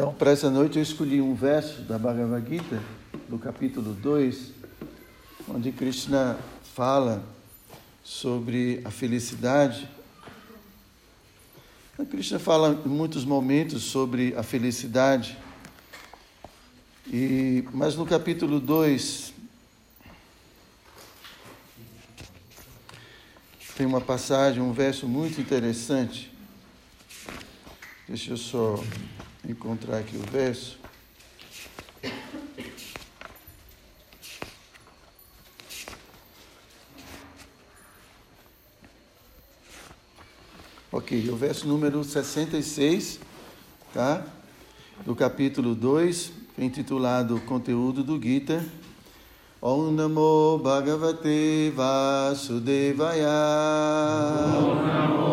[0.00, 2.82] Então, para essa noite eu escolhi um verso da Bhagavad Gita,
[3.28, 4.50] do capítulo 2,
[5.46, 6.38] onde Krishna
[6.74, 7.22] fala
[8.02, 9.86] sobre a felicidade.
[11.98, 15.36] A Krishna fala em muitos momentos sobre a felicidade,
[17.06, 19.34] e, mas no capítulo 2
[23.76, 26.32] tem uma passagem, um verso muito interessante.
[28.08, 28.82] Deixa eu só
[29.50, 30.78] encontrar aqui o verso.
[40.92, 43.20] Ok, o verso número 66,
[43.94, 44.24] tá?
[45.04, 48.64] Do capítulo 2, intitulado Conteúdo do Gita.
[49.62, 53.28] Om Namo Bhagavate Vasudevaya.
[54.58, 55.29] Om Namo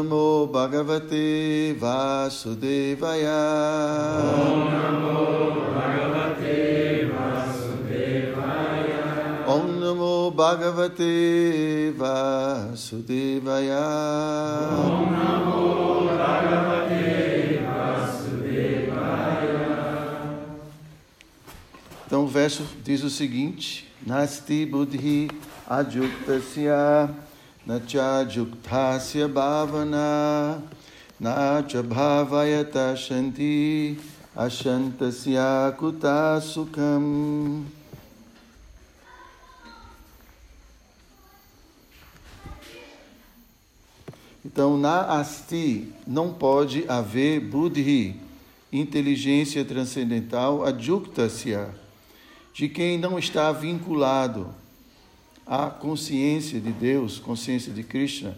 [0.00, 3.36] Namo Bhagavate Vasudevaya.
[4.32, 9.04] Om Namo Bhagavate Vasudevaya.
[9.46, 13.84] Om Namo Bhagavate Vasudevaya.
[14.72, 15.60] Om Namo
[16.16, 19.04] Bhagavate Vasudevaya.
[22.06, 25.28] Então o verso diz o seguinte: Nasti buddhi
[25.68, 27.10] ajuktasya
[27.70, 30.60] nacha juktasya bhavana
[31.20, 33.96] nacha bhavayata shanti
[34.36, 37.64] ashantasya kuta sukham.
[44.44, 48.16] Então, na asti não pode haver buddhi,
[48.72, 51.72] inteligência transcendental, adjuktasya,
[52.52, 54.52] de quem não está vinculado
[55.46, 58.36] à consciência de Deus, consciência de Krishna.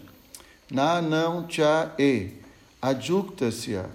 [0.71, 2.31] Na não cha e,
[2.81, 3.89] adjuktasya,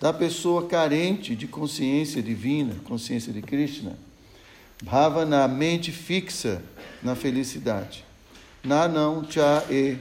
[0.00, 3.96] da pessoa carente de consciência divina, consciência de Krishna.
[4.82, 6.62] Bhava na mente fixa
[7.02, 8.04] na felicidade.
[8.64, 9.98] Na não cha e,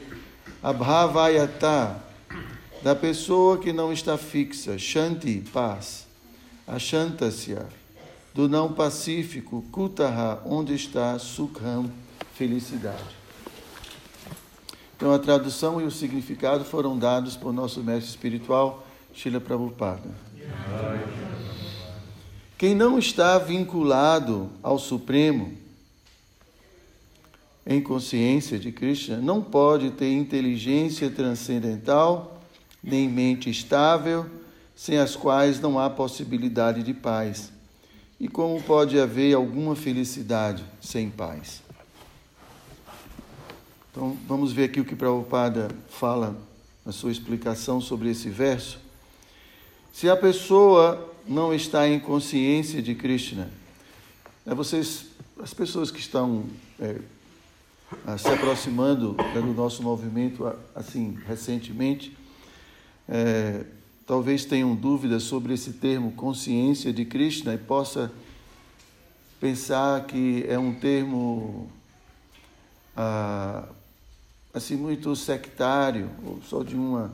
[0.63, 2.01] abhavayata,
[2.81, 6.07] da pessoa que não está fixa, shanti, paz,
[6.67, 7.67] ashantasya,
[8.33, 11.91] do não pacífico, kutaha, onde está sukham,
[12.41, 13.15] felicidade.
[14.97, 20.09] Então a tradução e o significado foram dados por nosso mestre espiritual, Srila Prabhupada.
[22.57, 25.53] Quem não está vinculado ao Supremo,
[27.63, 32.41] em consciência de Krishna, não pode ter inteligência transcendental,
[32.83, 34.25] nem mente estável,
[34.75, 37.51] sem as quais não há possibilidade de paz.
[38.19, 41.60] E como pode haver alguma felicidade sem paz?
[43.91, 46.33] Então, vamos ver aqui o que Prabhupada fala
[46.85, 48.79] na sua explicação sobre esse verso.
[49.91, 53.49] Se a pessoa não está em consciência de Krishna,
[54.45, 55.07] é vocês,
[55.43, 56.45] as pessoas que estão
[56.79, 57.01] é,
[58.17, 62.15] se aproximando do nosso movimento assim recentemente,
[63.09, 63.65] é,
[64.07, 68.09] talvez tenham dúvidas sobre esse termo consciência de Krishna e possa
[69.37, 71.69] pensar que é um termo
[72.95, 73.65] ah,
[74.53, 77.11] assim muito sectário ou só de uma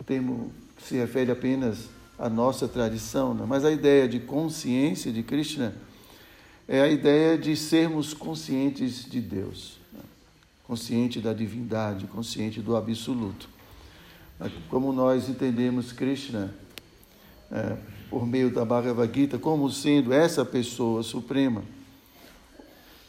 [0.00, 3.44] um termo que se refere apenas à nossa tradição, né?
[3.46, 5.74] mas a ideia de consciência de Krishna
[6.68, 10.00] é a ideia de sermos conscientes de Deus, né?
[10.64, 13.48] consciente da divindade, consciente do absoluto.
[14.68, 16.54] Como nós entendemos Krishna
[17.50, 17.76] é,
[18.10, 21.62] por meio da Bhagavad Gita como sendo essa pessoa suprema.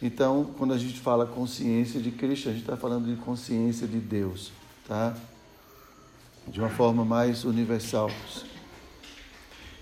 [0.02, 3.97] Então, quando a gente fala consciência de Krishna, a gente está falando de consciência de
[3.97, 4.52] Deus,
[4.88, 5.18] tá?
[6.47, 8.12] De uma forma mais universal.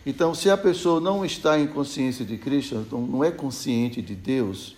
[0.05, 4.15] Então, se a pessoa não está em consciência de Krishna, então não é consciente de
[4.15, 4.77] Deus,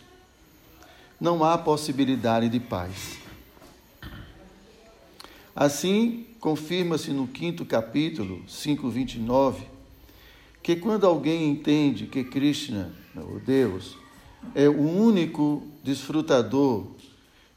[1.20, 3.18] não há possibilidade de paz.
[5.56, 9.64] Assim, confirma-se no quinto capítulo, 5:29,
[10.64, 13.98] que quando alguém entende que Krishna, o Deus,
[14.54, 16.88] é o único desfrutador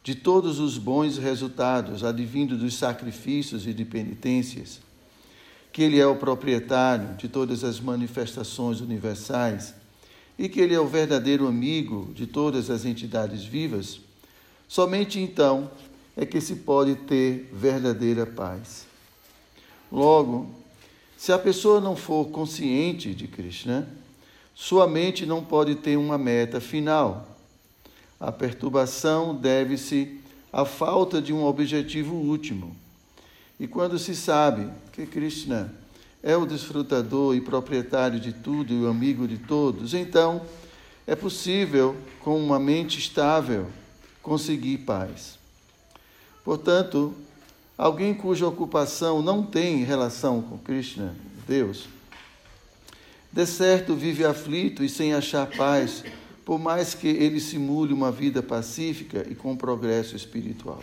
[0.02, 4.80] de todos os bons resultados advindos dos sacrifícios e de penitências,
[5.72, 9.74] que ele é o proprietário de todas as manifestações universais
[10.38, 14.00] e que ele é o verdadeiro amigo de todas as entidades vivas,
[14.66, 15.70] somente então
[16.16, 18.86] é que se pode ter verdadeira paz.
[19.92, 20.50] Logo,
[21.16, 23.86] se a pessoa não for consciente de Krishna,
[24.54, 27.36] sua mente não pode ter uma meta final.
[28.18, 30.20] A perturbação deve-se
[30.52, 32.76] à falta de um objetivo último.
[33.58, 35.72] E quando se sabe que Krishna
[36.22, 40.42] é o desfrutador e proprietário de tudo e o amigo de todos, então
[41.06, 43.66] é possível, com uma mente estável,
[44.22, 45.38] conseguir paz.
[46.44, 47.14] Portanto,
[47.76, 51.14] alguém cuja ocupação não tem relação com Krishna,
[51.46, 51.88] Deus,
[53.32, 56.02] de certo vive aflito e sem achar paz,
[56.44, 60.82] por mais que ele simule uma vida pacífica e com progresso espiritual.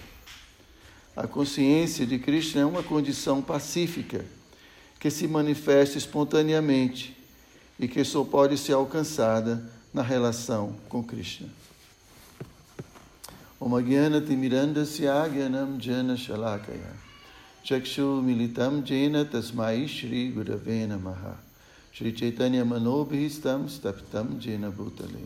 [1.15, 4.23] A consciência de Krishna é uma condição pacífica
[4.99, 7.17] que se manifesta espontaneamente
[7.79, 9.63] e que só pode ser alcançada
[9.93, 11.49] na relação com Krishna.
[13.59, 16.93] Om Agyana Timirandasya Gyanam Jana Shalakaya
[17.63, 21.46] Chakshu Militam Jena Tasmai Shri Gurave Namaha
[21.97, 25.25] Shri Chaitanya Manobhistam Stapitam Jena Bhutale.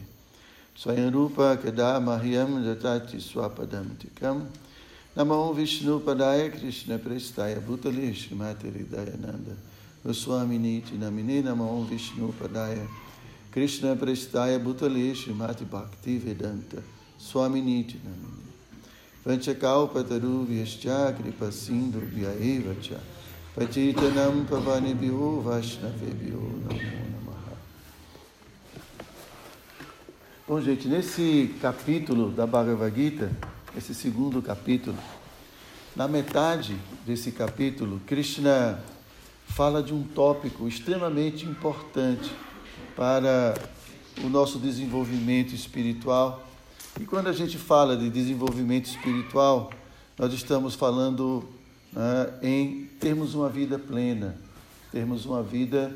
[0.73, 4.47] Swayam Rupa Kada Mahyam Jatati Swapadam Tikam.
[5.17, 9.53] Namo Vishnu Padaya Krishna Prestaya Bhutale Srimati Hridayananda.
[10.05, 12.87] Goswaminiti Namine Namo Vishnu Padaya
[13.51, 16.81] Krishna Prestaya Bhutale Srimati Bhakti Vedanta.
[17.19, 18.47] Swaminiti Namine
[19.25, 22.95] Vanchakalpataru Vyascha Kripa Sindhu Vyaeva Cha
[23.53, 26.79] Patitanam Pavanibhyo Vaishnavebhyo Namo
[27.11, 27.57] Namaha
[30.47, 33.29] Bom, gente, nesse capítulo da Bhagavad Gita,
[33.77, 34.95] esse segundo capítulo.
[35.93, 38.81] Na metade desse capítulo, Krishna
[39.47, 42.31] fala de um tópico extremamente importante
[42.95, 43.53] para
[44.23, 46.41] o nosso desenvolvimento espiritual.
[46.97, 49.71] E quando a gente fala de desenvolvimento espiritual,
[50.17, 51.45] nós estamos falando
[51.91, 54.35] né, em termos uma vida plena,
[54.91, 55.95] termos uma vida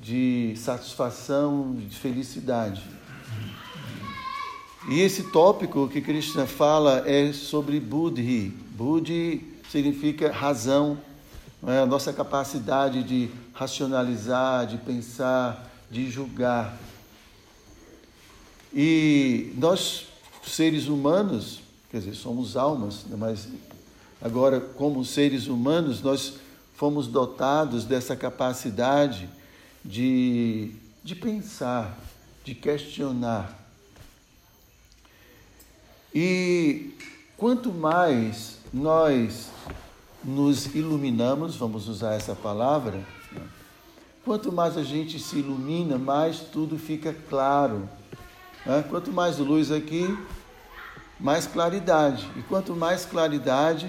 [0.00, 2.82] de satisfação, de felicidade.
[4.88, 8.50] E esse tópico que Krishna fala é sobre Buddhi.
[8.70, 10.98] Buddhi significa razão,
[11.66, 11.80] é?
[11.80, 16.78] a nossa capacidade de racionalizar, de pensar, de julgar.
[18.72, 20.06] E nós,
[20.44, 21.60] seres humanos,
[21.90, 23.16] quer dizer, somos almas, né?
[23.18, 23.48] mas
[24.26, 26.34] agora, como seres humanos, nós
[26.74, 29.28] fomos dotados dessa capacidade
[29.84, 30.72] de,
[31.04, 31.96] de pensar,
[32.44, 33.56] de questionar.
[36.12, 36.92] E
[37.36, 39.48] quanto mais nós
[40.24, 43.06] nos iluminamos, vamos usar essa palavra,
[44.24, 47.88] quanto mais a gente se ilumina, mais tudo fica claro.
[48.90, 50.04] Quanto mais luz aqui,
[51.20, 52.28] mais claridade.
[52.36, 53.88] E quanto mais claridade,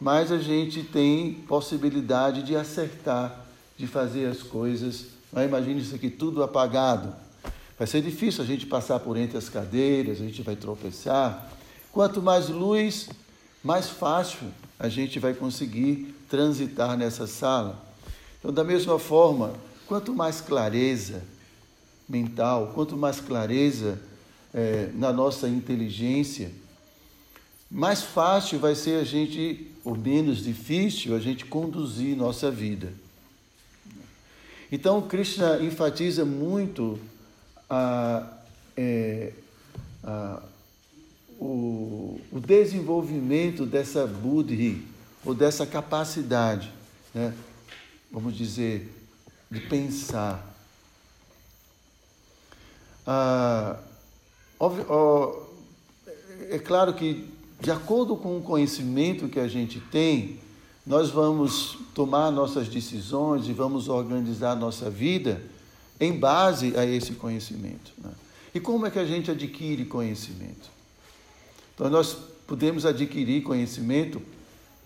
[0.00, 3.44] mais a gente tem possibilidade de acertar,
[3.76, 5.06] de fazer as coisas.
[5.32, 5.44] Né?
[5.44, 7.14] Imagine isso aqui tudo apagado.
[7.78, 11.50] Vai ser difícil a gente passar por entre as cadeiras, a gente vai tropeçar.
[11.92, 13.08] Quanto mais luz,
[13.62, 14.48] mais fácil
[14.78, 17.84] a gente vai conseguir transitar nessa sala.
[18.38, 19.52] Então, da mesma forma,
[19.86, 21.22] quanto mais clareza
[22.08, 24.00] mental, quanto mais clareza
[24.54, 26.50] é, na nossa inteligência,
[27.70, 32.92] mais fácil vai ser a gente, ou menos difícil, a gente conduzir nossa vida.
[34.70, 36.98] Então, Krishna enfatiza muito
[37.68, 38.38] a,
[38.76, 39.32] é,
[40.04, 40.42] a,
[41.38, 44.86] o, o, desenvolvimento dessa buddhi,
[45.24, 46.72] ou dessa capacidade,
[47.12, 47.34] né?
[48.10, 48.92] vamos dizer,
[49.50, 50.46] de pensar.
[53.06, 53.76] Ah,
[54.58, 55.50] óbvio, ó,
[56.50, 57.28] é claro que,
[57.60, 60.38] de acordo com o conhecimento que a gente tem,
[60.86, 65.42] nós vamos tomar nossas decisões e vamos organizar nossa vida
[66.00, 67.92] em base a esse conhecimento.
[67.98, 68.10] Né?
[68.54, 70.70] E como é que a gente adquire conhecimento?
[71.74, 74.20] Então, nós podemos adquirir conhecimento,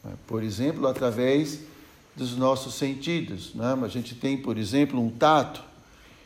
[0.02, 1.60] né, por exemplo, através
[2.16, 3.54] dos nossos sentidos.
[3.54, 3.78] Né?
[3.82, 5.62] A gente tem, por exemplo, um tato.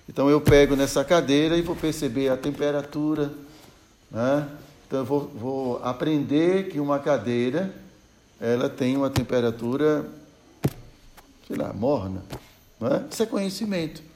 [0.08, 3.30] Então, eu pego nessa cadeira e vou perceber a temperatura.
[4.10, 4.48] Né?
[4.88, 7.72] Então, eu vou, vou aprender que uma cadeira
[8.40, 10.04] ela tem uma temperatura,
[11.46, 12.24] sei lá, morna.
[12.80, 13.06] Né?
[13.08, 14.08] Isso é conhecimento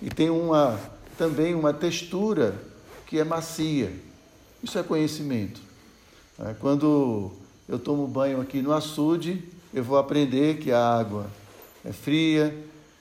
[0.00, 0.78] e tem uma,
[1.16, 2.54] também uma textura
[3.06, 3.92] que é macia.
[4.62, 5.60] Isso é conhecimento.
[6.38, 7.32] É, quando
[7.68, 11.26] eu tomo banho aqui no açude, eu vou aprender que a água
[11.84, 12.56] é fria,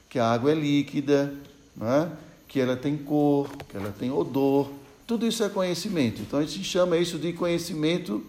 [0.09, 1.33] que a água é líquida,
[1.81, 2.09] é?
[2.47, 4.69] que ela tem cor, que ela tem odor.
[5.07, 6.21] Tudo isso é conhecimento.
[6.21, 8.21] Então a gente chama isso de conhecimento,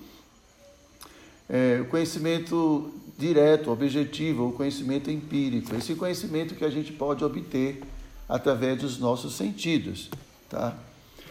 [1.48, 5.74] é, conhecimento direto, objetivo, ou conhecimento empírico.
[5.74, 7.82] Esse conhecimento que a gente pode obter
[8.28, 10.08] através dos nossos sentidos.
[10.48, 10.78] Tá?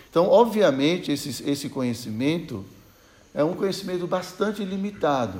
[0.10, 2.66] Então, obviamente, esse, esse conhecimento
[3.34, 5.39] é um conhecimento bastante limitado.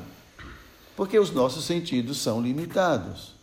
[0.96, 3.34] Porque os nossos sentidos são limitados.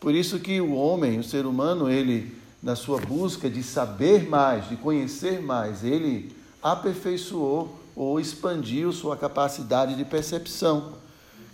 [0.00, 4.68] Por isso que o homem, o ser humano, ele na sua busca de saber mais,
[4.68, 10.92] de conhecer mais, ele aperfeiçoou ou expandiu sua capacidade de percepção,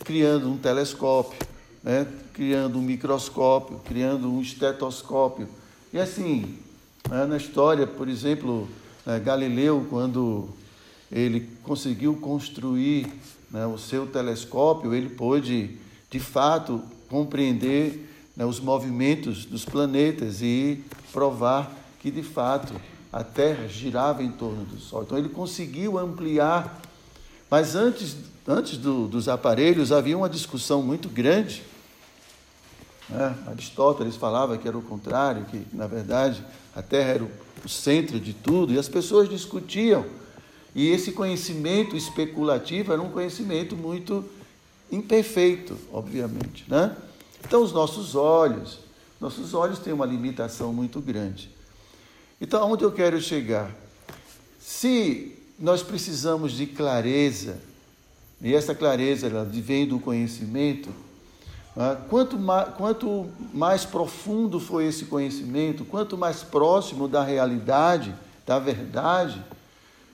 [0.01, 1.39] criando um telescópio,
[1.83, 2.07] né?
[2.33, 5.49] criando um microscópio, criando um estetoscópio.
[5.93, 6.59] E assim,
[7.09, 7.27] né?
[7.27, 8.69] na história, por exemplo,
[9.05, 9.21] né?
[9.21, 10.49] Galileu, quando
[11.11, 13.07] ele conseguiu construir
[13.51, 13.67] né?
[13.67, 15.79] o seu telescópio, ele pôde,
[16.11, 22.75] de fato, compreender né, os movimentos dos planetas e provar que de fato
[23.13, 25.05] a Terra girava em torno do Sol.
[25.05, 26.83] Então ele conseguiu ampliar,
[27.49, 31.63] mas antes, antes do, dos aparelhos havia uma discussão muito grande.
[33.09, 33.37] Né?
[33.47, 37.31] Aristóteles falava que era o contrário, que na verdade a Terra era o,
[37.65, 40.05] o centro de tudo, e as pessoas discutiam.
[40.75, 44.25] E esse conhecimento especulativo era um conhecimento muito
[44.91, 46.97] imperfeito, obviamente, né?
[47.45, 48.79] Então, os nossos olhos,
[49.21, 51.51] nossos olhos têm uma limitação muito grande.
[52.41, 53.71] Então, aonde eu quero chegar?
[54.59, 57.59] Se nós precisamos de clareza,
[58.41, 60.91] e essa clareza ela vem do conhecimento,
[61.77, 61.97] né?
[62.09, 68.15] quanto, mais, quanto mais profundo foi esse conhecimento, quanto mais próximo da realidade,
[68.47, 69.43] da verdade,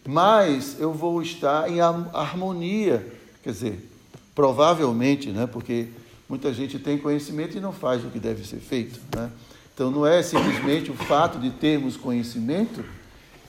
[0.06, 3.06] mais eu vou estar em harmonia.
[3.42, 3.90] Quer dizer,
[4.34, 5.46] provavelmente, né?
[5.46, 5.88] porque
[6.30, 9.00] Muita gente tem conhecimento e não faz o que deve ser feito.
[9.16, 9.28] Né?
[9.74, 12.84] Então, não é simplesmente o fato de termos conhecimento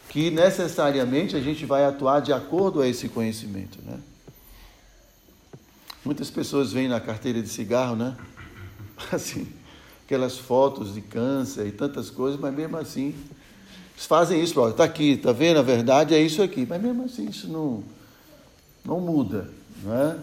[0.09, 3.77] que necessariamente a gente vai atuar de acordo a esse conhecimento.
[3.85, 3.99] Né?
[6.03, 8.17] Muitas pessoas vêm na carteira de cigarro, né?
[9.13, 9.47] Assim,
[10.03, 13.15] aquelas fotos de câncer e tantas coisas, mas mesmo assim,
[13.95, 15.59] fazem isso, está aqui, está vendo?
[15.59, 17.83] A verdade é isso aqui, mas mesmo assim isso não,
[18.83, 19.49] não muda,
[19.83, 20.17] não é?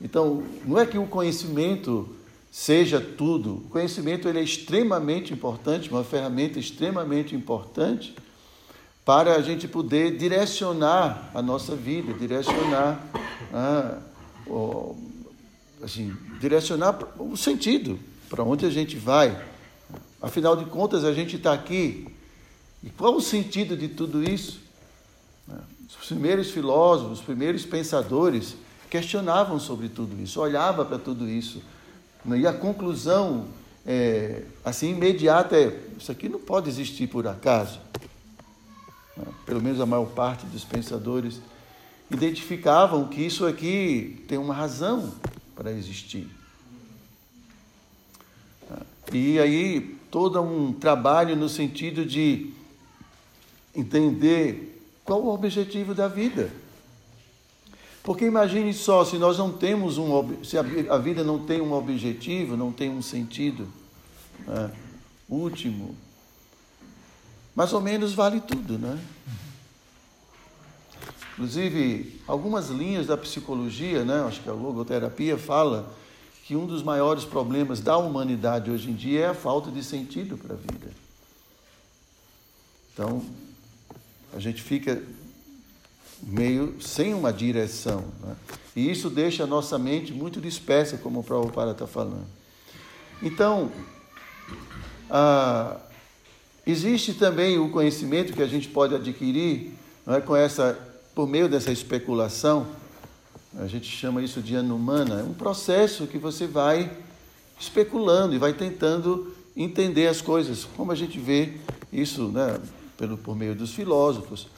[0.00, 2.08] Então, não é que o conhecimento
[2.50, 3.56] seja tudo.
[3.56, 8.14] O conhecimento ele é extremamente importante, uma ferramenta extremamente importante
[9.04, 13.04] para a gente poder direcionar a nossa vida, direcionar,
[13.52, 13.98] ah,
[15.82, 17.98] assim, direcionar o sentido
[18.28, 19.36] para onde a gente vai.
[20.22, 22.06] Afinal de contas, a gente está aqui.
[22.82, 24.60] E qual o sentido de tudo isso?
[26.00, 28.56] Os primeiros filósofos, os primeiros pensadores,
[28.94, 31.60] questionavam sobre tudo isso, olhava para tudo isso.
[32.24, 32.38] Né?
[32.38, 33.48] E a conclusão,
[33.84, 37.80] é, assim, imediata é: isso aqui não pode existir por acaso.
[39.16, 39.24] Né?
[39.44, 41.40] Pelo menos a maior parte dos pensadores
[42.08, 45.12] identificavam que isso aqui tem uma razão
[45.56, 46.28] para existir.
[49.12, 52.52] E aí, todo um trabalho no sentido de
[53.74, 56.48] entender qual o objetivo da vida.
[58.04, 62.54] Porque imagine só, se nós não temos um, se a vida não tem um objetivo,
[62.54, 63.66] não tem um sentido
[64.46, 64.70] né,
[65.26, 65.96] último,
[67.56, 69.02] mais ou menos vale tudo, né?
[71.32, 75.90] Inclusive, algumas linhas da psicologia, né, acho que a logoterapia fala
[76.44, 80.36] que um dos maiores problemas da humanidade hoje em dia é a falta de sentido
[80.36, 80.92] para a vida.
[82.92, 83.24] Então,
[84.34, 85.02] a gente fica
[86.26, 88.04] meio sem uma direção.
[88.22, 88.36] Né?
[88.76, 92.26] E isso deixa a nossa mente muito dispersa, como o Prabhupada está falando.
[93.22, 93.70] Então,
[95.10, 95.76] ah,
[96.66, 99.72] existe também o conhecimento que a gente pode adquirir
[100.06, 100.78] não é, com essa,
[101.14, 102.66] por meio dessa especulação.
[103.58, 105.20] A gente chama isso de anumana.
[105.20, 106.90] É um processo que você vai
[107.58, 111.52] especulando e vai tentando entender as coisas, como a gente vê
[111.92, 112.58] isso né,
[112.98, 114.48] pelo, por meio dos filósofos.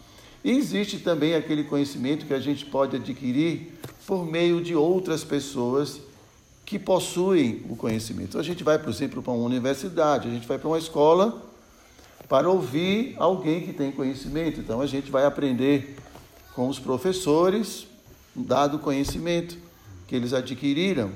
[0.45, 3.73] E existe também aquele conhecimento que a gente pode adquirir
[4.07, 6.01] por meio de outras pessoas
[6.65, 8.31] que possuem o conhecimento.
[8.31, 11.43] Então, a gente vai, por exemplo, para uma universidade, a gente vai para uma escola
[12.29, 14.61] para ouvir alguém que tem conhecimento.
[14.61, 15.97] Então, a gente vai aprender
[16.55, 17.87] com os professores
[18.37, 19.57] um dado conhecimento
[20.07, 21.11] que eles adquiriram.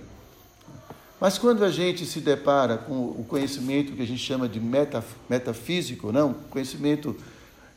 [1.21, 4.61] Mas quando a gente se depara com o conhecimento que a gente chama de
[5.29, 7.15] metafísico, não, conhecimento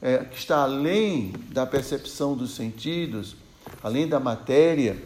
[0.03, 3.37] é, que está além da percepção dos sentidos,
[3.81, 5.01] além da matéria.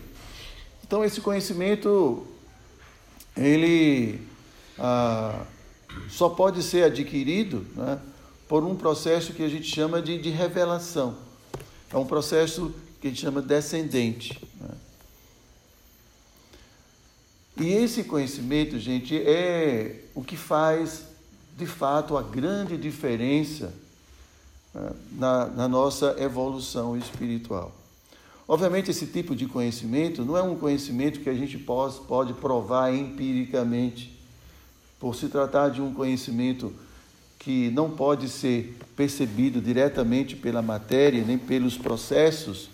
[0.83, 2.25] Então esse conhecimento
[3.35, 4.19] ele
[4.79, 5.45] ah,
[6.09, 7.99] só pode ser adquirido né,
[8.47, 11.15] por um processo que a gente chama de, de revelação.
[11.93, 14.41] É um processo que a gente chama descendente.
[14.59, 14.69] Né?
[17.57, 21.03] E esse conhecimento, gente, é o que faz
[21.55, 23.71] de fato a grande diferença
[25.11, 27.71] na, na nossa evolução espiritual.
[28.47, 32.93] Obviamente, esse tipo de conhecimento não é um conhecimento que a gente pode, pode provar
[32.93, 34.17] empiricamente,
[34.99, 36.73] por se tratar de um conhecimento
[37.37, 42.69] que não pode ser percebido diretamente pela matéria, nem pelos processos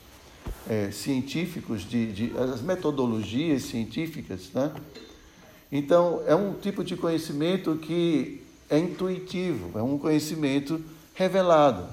[0.70, 4.52] é, científicos, de, de, as metodologias científicas.
[4.54, 4.72] Né?
[5.72, 10.82] Então, é um tipo de conhecimento que é intuitivo, é um conhecimento
[11.14, 11.88] revelado.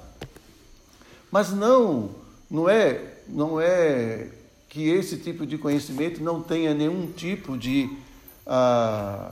[1.31, 2.11] Mas não,
[2.51, 4.29] não é, não é
[4.69, 7.91] que esse tipo de conhecimento não tenha nenhum tipo de
[8.47, 9.31] ah,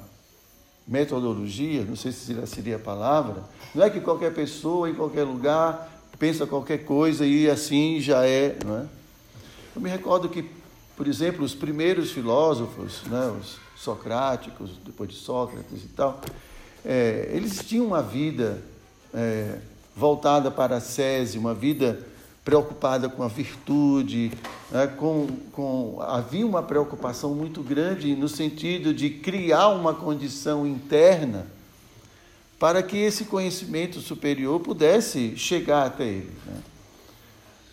[0.86, 5.96] metodologia, não sei se seria a palavra, não é que qualquer pessoa em qualquer lugar
[6.18, 8.86] pensa qualquer coisa e assim já é, não é?
[9.76, 10.44] Eu me recordo que,
[10.96, 16.20] por exemplo, os primeiros filósofos, né, os socráticos, depois de Sócrates e tal,
[16.84, 18.60] é, eles tinham uma vida
[19.14, 19.58] é,
[19.98, 22.06] voltada para a sese, uma vida
[22.44, 24.30] preocupada com a virtude,
[24.70, 31.46] né, com, com, havia uma preocupação muito grande no sentido de criar uma condição interna
[32.60, 36.32] para que esse conhecimento superior pudesse chegar até ele.
[36.46, 36.62] Né?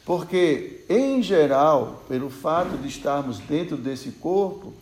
[0.03, 4.73] Porque, em geral, pelo fato de estarmos dentro desse corpo,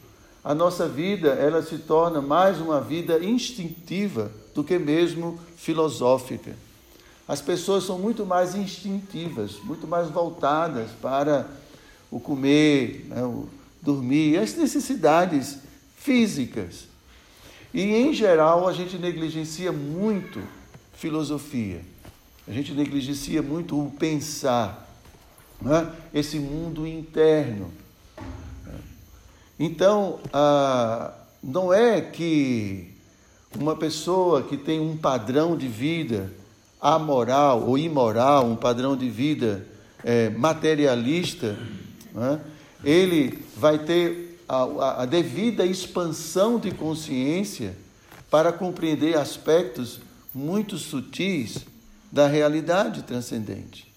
[0.43, 6.55] a nossa vida ela se torna mais uma vida instintiva do que mesmo filosófica.
[7.27, 11.47] As pessoas são muito mais instintivas, muito mais voltadas para
[12.11, 13.47] o comer, né, o
[13.81, 15.59] dormir, as necessidades
[15.97, 16.87] físicas.
[17.73, 20.41] E, em geral, a gente negligencia muito
[20.93, 21.81] filosofia,
[22.47, 24.87] a gente negligencia muito o pensar,
[25.61, 27.71] né, esse mundo interno.
[29.57, 32.93] Então, ah, não é que
[33.57, 36.31] uma pessoa que tem um padrão de vida
[36.83, 39.65] amoral ou imoral, um padrão de vida
[40.03, 41.57] é, materialista,
[42.13, 42.41] né?
[42.83, 47.73] ele vai ter a, a devida expansão de consciência
[48.29, 50.01] para compreender aspectos
[50.35, 51.59] muito sutis
[52.11, 53.89] da realidade transcendente.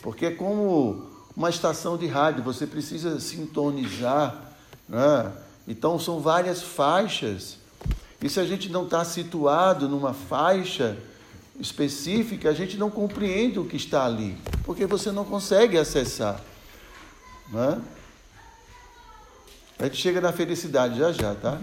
[0.00, 4.54] Porque é como uma estação de rádio, você precisa sintonizar.
[4.88, 5.30] Né?
[5.66, 7.58] Então, são várias faixas.
[8.22, 10.96] E se a gente não está situado numa faixa
[11.58, 16.40] específica, a gente não compreende o que está ali, porque você não consegue acessar.
[17.50, 17.80] Né?
[19.78, 21.58] A gente chega na felicidade já já, tá?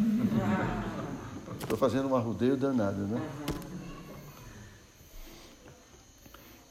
[1.62, 3.22] Estou fazendo um arrudeio danado, né?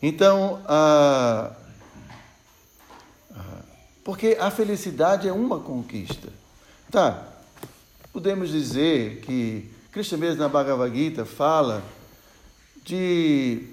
[0.02, 1.52] Então, a,
[4.04, 6.28] porque a felicidade é uma conquista.
[6.90, 7.26] Tá,
[8.12, 11.82] podemos dizer que Cristo mesmo na Bhagavad Gita fala
[12.84, 13.66] de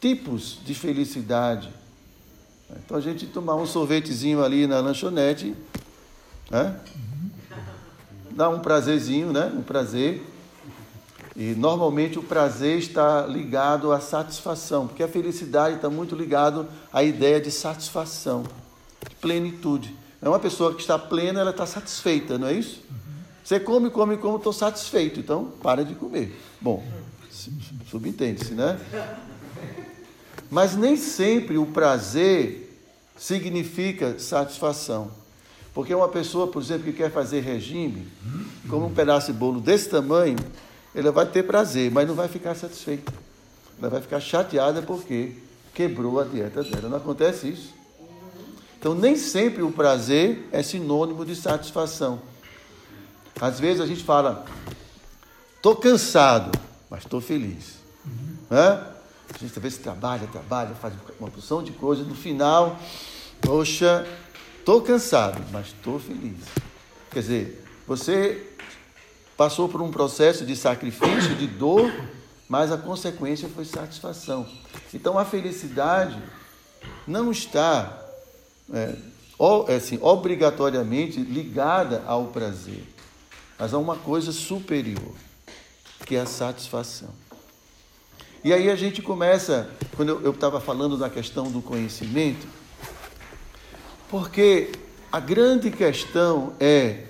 [0.00, 1.70] tipos de felicidade.
[2.84, 5.54] Então a gente tomar um sorvetezinho ali na lanchonete,
[6.50, 6.78] né?
[8.34, 9.52] dá um prazerzinho, né?
[9.56, 10.22] Um prazer.
[11.36, 17.02] E normalmente o prazer está ligado à satisfação, porque a felicidade está muito ligado à
[17.02, 18.44] ideia de satisfação,
[19.08, 19.94] de plenitude.
[20.22, 22.82] É uma pessoa que está plena, ela está satisfeita, não é isso?
[23.42, 26.40] Você come, come, come, estou satisfeito, então para de comer.
[26.60, 26.84] Bom,
[27.94, 28.76] subentende-se, né?
[30.50, 32.76] Mas nem sempre o prazer
[33.16, 35.12] significa satisfação.
[35.72, 38.08] Porque uma pessoa, por exemplo, que quer fazer regime,
[38.68, 40.36] como um pedaço de bolo desse tamanho,
[40.92, 43.12] ela vai ter prazer, mas não vai ficar satisfeita.
[43.78, 45.36] Ela vai ficar chateada porque
[45.72, 46.88] quebrou a dieta dela.
[46.88, 47.72] Não acontece isso?
[48.76, 52.20] Então, nem sempre o prazer é sinônimo de satisfação.
[53.40, 54.44] Às vezes a gente fala,
[55.56, 56.56] estou cansado,
[56.90, 57.83] mas estou feliz.
[58.50, 62.78] A gente vezes trabalha, trabalha, faz uma porção de coisas, no final,
[63.40, 64.06] poxa,
[64.58, 66.44] estou cansado, mas estou feliz.
[67.10, 68.54] Quer dizer, você
[69.36, 71.92] passou por um processo de sacrifício, de dor,
[72.48, 74.46] mas a consequência foi satisfação.
[74.92, 76.22] Então a felicidade
[77.06, 78.00] não está
[78.72, 78.96] é,
[79.76, 82.84] assim, obrigatoriamente ligada ao prazer,
[83.58, 85.14] mas a uma coisa superior
[86.06, 87.08] que é a satisfação.
[88.44, 92.46] E aí a gente começa, quando eu estava falando da questão do conhecimento,
[94.10, 94.70] porque
[95.10, 97.04] a grande questão é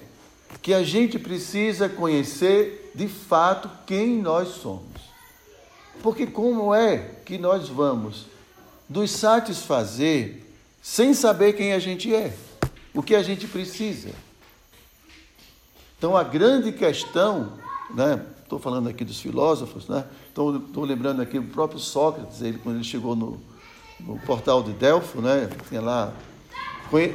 [0.63, 5.03] que a gente precisa conhecer de fato quem nós somos.
[6.05, 8.27] Porque como é que nós vamos
[8.89, 10.41] nos satisfazer
[10.81, 12.33] sem saber quem a gente é,
[12.95, 14.11] o que a gente precisa?
[15.99, 17.55] Então a grande questão,
[17.93, 20.05] né, estou falando aqui dos filósofos, né?
[20.29, 23.41] Estou, lembrando aqui o próprio Sócrates, ele, quando ele chegou no,
[23.99, 25.51] no portal de Delfo, né?
[25.69, 26.13] Tinha lá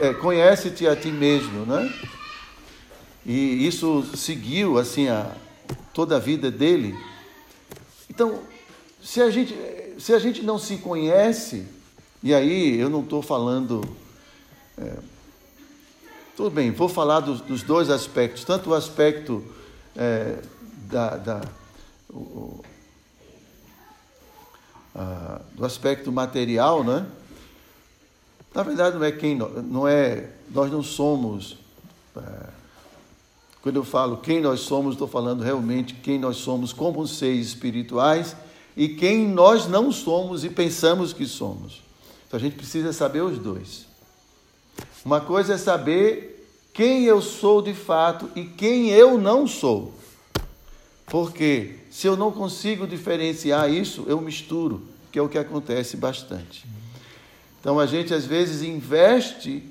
[0.01, 1.93] é, conhece-te a ti mesmo, né?
[3.25, 5.31] E isso seguiu assim a,
[5.93, 6.97] toda a vida dele.
[8.09, 8.39] Então,
[9.01, 9.55] se a gente,
[9.97, 11.65] se a gente não se conhece,
[12.21, 13.81] e aí eu não estou falando.
[14.77, 14.93] É,
[16.35, 19.43] tudo bem, vou falar dos, dos, dois aspectos, tanto o aspecto
[19.95, 20.39] é,
[20.89, 21.41] da, da
[22.10, 22.63] o,
[24.95, 27.06] a, do aspecto material, né?
[28.54, 31.58] Na verdade, não é quem não é, nós não somos.
[32.17, 32.49] É,
[33.62, 38.36] quando eu falo quem nós somos, estou falando realmente quem nós somos como seres espirituais
[38.75, 41.84] e quem nós não somos e pensamos que somos.
[42.28, 43.86] Então a gente precisa saber os dois.
[45.06, 49.98] Uma coisa é saber quem eu sou de fato e quem eu não sou.
[51.09, 56.65] Porque se eu não consigo diferenciar isso, eu misturo, que é o que acontece bastante.
[57.59, 59.63] Então a gente às vezes investe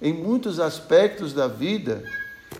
[0.00, 2.04] em muitos aspectos da vida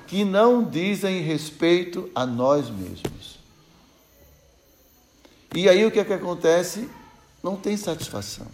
[0.07, 3.39] que não dizem respeito a nós mesmos.
[5.55, 6.89] E aí o que é que acontece?
[7.43, 8.47] Não tem satisfação.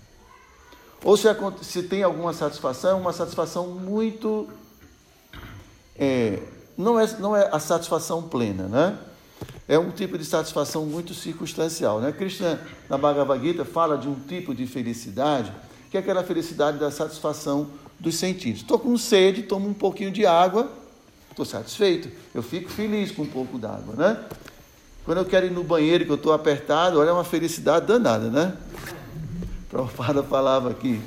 [1.04, 1.28] Ou se,
[1.62, 4.48] se tem alguma satisfação, uma satisfação muito.
[5.96, 6.40] É,
[6.76, 8.98] não, é, não é a satisfação plena, né?
[9.72, 11.98] É um tipo de satisfação muito circunstancial.
[11.98, 12.12] Né?
[12.12, 15.50] Krishna, na Bhagavad Gita, fala de um tipo de felicidade,
[15.90, 18.60] que é aquela felicidade da satisfação dos sentidos.
[18.60, 20.70] Estou com sede, tomo um pouquinho de água,
[21.30, 22.10] estou satisfeito.
[22.34, 24.22] Eu fico feliz com um pouco d'água, né?
[25.06, 28.28] Quando eu quero ir no banheiro, que eu estou apertado, olha, é uma felicidade danada,
[28.28, 28.54] né?
[29.70, 31.00] Prabhupada falava aqui.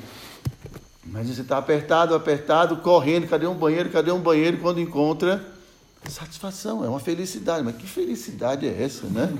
[1.03, 4.57] Mas você está apertado, apertado, correndo, cadê um banheiro, cadê um banheiro?
[4.57, 5.53] Quando encontra,
[6.11, 7.63] satisfação, é uma felicidade.
[7.63, 9.33] Mas que felicidade é essa, né?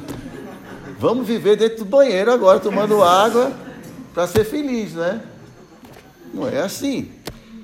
[1.00, 3.52] Vamos viver dentro do banheiro agora, tomando água,
[4.14, 5.22] para ser feliz, né?
[6.34, 7.12] Não é assim.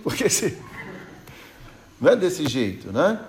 [0.04, 0.58] Porque se,
[2.00, 3.20] não é desse jeito, né?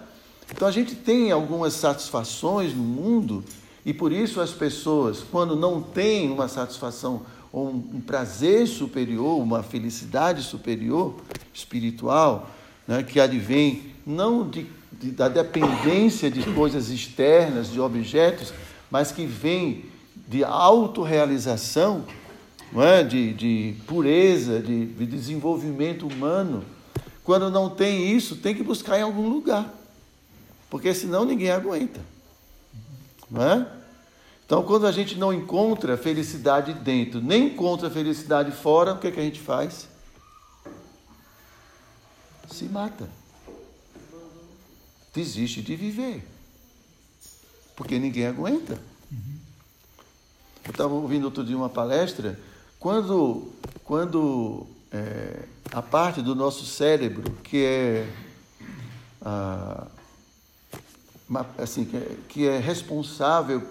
[0.50, 3.44] Então a gente tem algumas satisfações no mundo
[3.84, 9.62] e por isso as pessoas, quando não têm uma satisfação ou um prazer superior, uma
[9.62, 11.16] felicidade superior
[11.52, 12.50] espiritual,
[12.88, 14.66] né, que advém não de,
[15.00, 18.52] de, da dependência de coisas externas, de objetos,
[18.90, 19.86] mas que vem
[20.28, 22.04] de autorrealização,
[22.76, 23.02] é?
[23.02, 26.64] de, de pureza, de, de desenvolvimento humano,
[27.24, 29.72] quando não tem isso, tem que buscar em algum lugar.
[30.68, 32.00] Porque senão ninguém aguenta.
[33.30, 33.66] Não é?
[34.44, 39.10] Então, quando a gente não encontra felicidade dentro, nem encontra felicidade fora, o que, é
[39.10, 39.88] que a gente faz?
[42.50, 43.08] Se mata.
[45.12, 46.26] Desiste de viver.
[47.76, 48.78] Porque ninguém aguenta.
[50.64, 52.38] Eu estava ouvindo outro dia uma palestra,
[52.78, 53.52] quando,
[53.84, 58.08] quando é, a parte do nosso cérebro que é,
[61.58, 63.62] assim, que é, que é responsável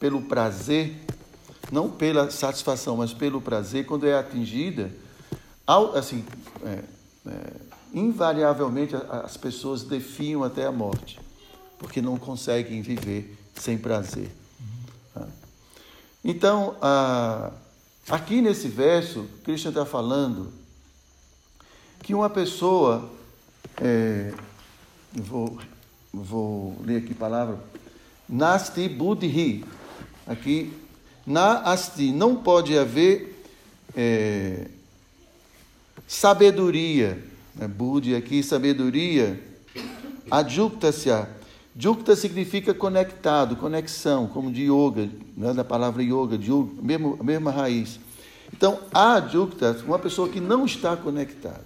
[0.00, 0.94] pelo prazer,
[1.70, 4.90] não pela satisfação, mas pelo prazer, quando é atingida,
[5.94, 6.24] assim,
[6.64, 6.82] é,
[7.26, 7.52] é,
[7.94, 11.18] invariavelmente as pessoas defiam até a morte,
[11.78, 14.30] porque não conseguem viver sem prazer.
[15.14, 15.26] Tá?
[16.24, 17.52] Então, ah,
[18.08, 20.52] Aqui nesse verso, Cristo está falando
[22.02, 23.10] que uma pessoa,
[23.80, 24.30] é,
[25.10, 25.58] vou,
[26.12, 27.58] vou ler aqui a palavra,
[28.28, 29.64] Nasti Buddhi,
[30.26, 30.70] aqui,
[31.26, 33.42] na asti, não pode haver
[33.96, 34.68] é,
[36.06, 37.24] sabedoria,
[37.54, 37.68] né?
[37.68, 39.42] Buddhi aqui, sabedoria,
[40.30, 41.28] adjuktasya,
[41.76, 47.50] Jukta significa conectado, conexão, como de yoga, né, da palavra yoga, de yoga, mesmo, mesma
[47.50, 47.98] raiz.
[48.52, 51.64] Então, a Jukta, uma pessoa que não está conectada.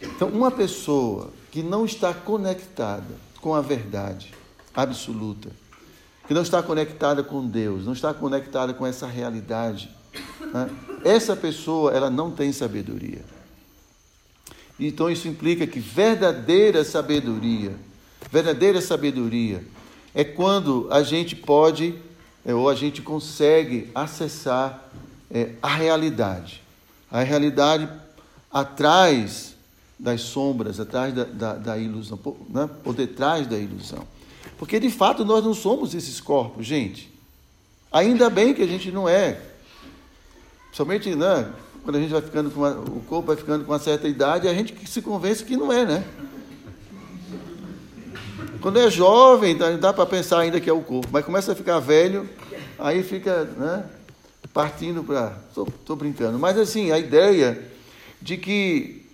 [0.00, 4.34] Então, uma pessoa que não está conectada com a verdade
[4.74, 5.50] absoluta,
[6.26, 9.88] que não está conectada com Deus, não está conectada com essa realidade,
[10.52, 10.68] né,
[11.04, 13.22] essa pessoa ela não tem sabedoria.
[14.86, 17.72] Então, isso implica que verdadeira sabedoria,
[18.32, 19.62] Verdadeira sabedoria
[20.14, 21.94] é quando a gente pode
[22.44, 24.90] é, ou a gente consegue acessar
[25.30, 26.62] é, a realidade.
[27.10, 27.88] A realidade
[28.50, 29.54] atrás
[29.98, 32.68] das sombras, atrás da, da, da ilusão, por, né?
[32.82, 34.06] por detrás da ilusão.
[34.58, 37.12] Porque de fato nós não somos esses corpos, gente.
[37.92, 39.40] Ainda bem que a gente não é.
[40.72, 43.78] Somente né, quando a gente vai ficando com uma, o corpo vai ficando com uma
[43.78, 46.04] certa idade, a gente se convence que não é, né?
[48.60, 51.80] Quando é jovem, dá para pensar ainda que é o corpo, mas começa a ficar
[51.80, 52.28] velho,
[52.78, 53.84] aí fica né,
[54.52, 55.36] partindo para.
[55.48, 56.38] Estou brincando.
[56.38, 57.60] Mas assim, a ideia
[58.20, 59.04] de que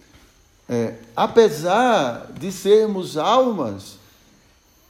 [0.69, 3.97] é, apesar de sermos almas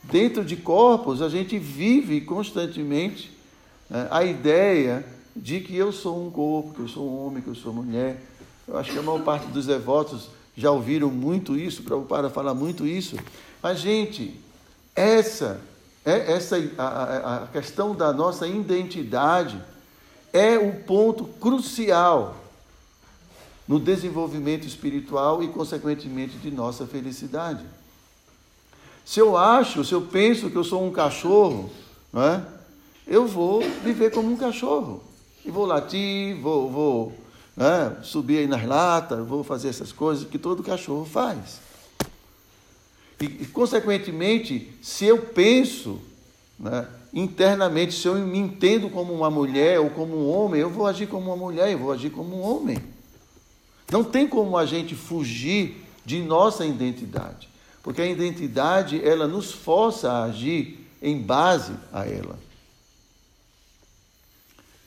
[0.02, 3.30] dentro de corpos, a gente vive constantemente
[3.88, 5.04] é, a ideia
[5.38, 8.22] de que eu sou um corpo, que eu sou um homem, que eu sou mulher.
[8.66, 12.86] Eu acho que a maior parte dos devotos já ouviram muito isso, para falar muito
[12.86, 13.16] isso.
[13.62, 14.38] Mas, gente,
[14.94, 15.60] essa,
[16.04, 19.60] é, essa a, a questão da nossa identidade
[20.32, 22.36] é o ponto crucial
[23.66, 27.64] no desenvolvimento espiritual e, consequentemente, de nossa felicidade.
[29.04, 31.70] Se eu acho, se eu penso que eu sou um cachorro,
[32.12, 32.42] não é?
[33.06, 35.02] eu vou viver como um cachorro.
[35.48, 37.12] E vou latir, vou, vou
[37.56, 41.58] né, subir aí nas latas, vou fazer essas coisas que todo cachorro faz.
[43.18, 46.02] E, e consequentemente, se eu penso
[46.60, 50.86] né, internamente, se eu me entendo como uma mulher ou como um homem, eu vou
[50.86, 52.76] agir como uma mulher, eu vou agir como um homem.
[53.90, 57.48] Não tem como a gente fugir de nossa identidade,
[57.82, 62.47] porque a identidade ela nos força a agir em base a ela.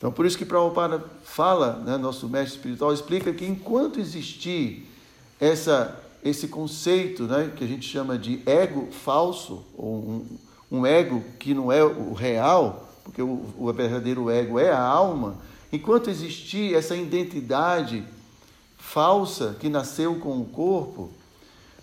[0.02, 4.90] Então, por isso que Prabhupada fala, né, nosso mestre espiritual, explica que enquanto existir
[5.40, 10.26] essa, esse conceito né, que a gente chama de ego falso, ou
[10.72, 14.82] um, um ego que não é o real, porque o, o verdadeiro ego é a
[14.82, 15.36] alma,
[15.72, 18.04] enquanto existir essa identidade
[18.80, 21.12] falsa que nasceu com o corpo,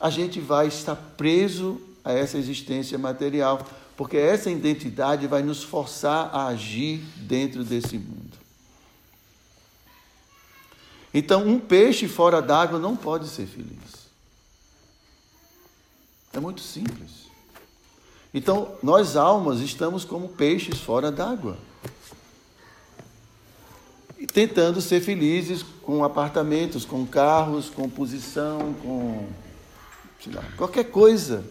[0.01, 3.65] a gente vai estar preso a essa existência material
[3.99, 8.39] porque essa identidade vai nos forçar a agir dentro desse mundo.
[11.13, 14.07] Então, um peixe fora d'água não pode ser feliz.
[16.33, 17.27] É muito simples.
[18.33, 21.59] Então, nós almas estamos como peixes fora d'água.
[24.33, 29.29] Tentando ser felizes com apartamentos, com carros, com posição, com
[30.33, 31.45] lá, qualquer coisa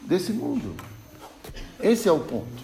[0.00, 0.74] desse mundo.
[1.82, 2.62] Esse é o ponto.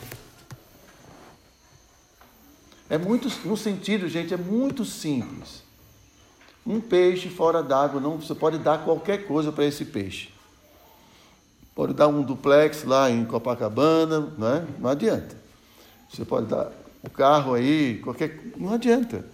[2.89, 5.63] É muito, no sentido, gente, é muito simples.
[6.65, 10.31] Um peixe fora d'água, não, você pode dar qualquer coisa para esse peixe.
[11.75, 14.67] Pode dar um duplex lá em Copacabana, não, é?
[14.79, 15.37] não adianta.
[16.09, 19.25] Você pode dar o carro aí, qualquer, não adianta.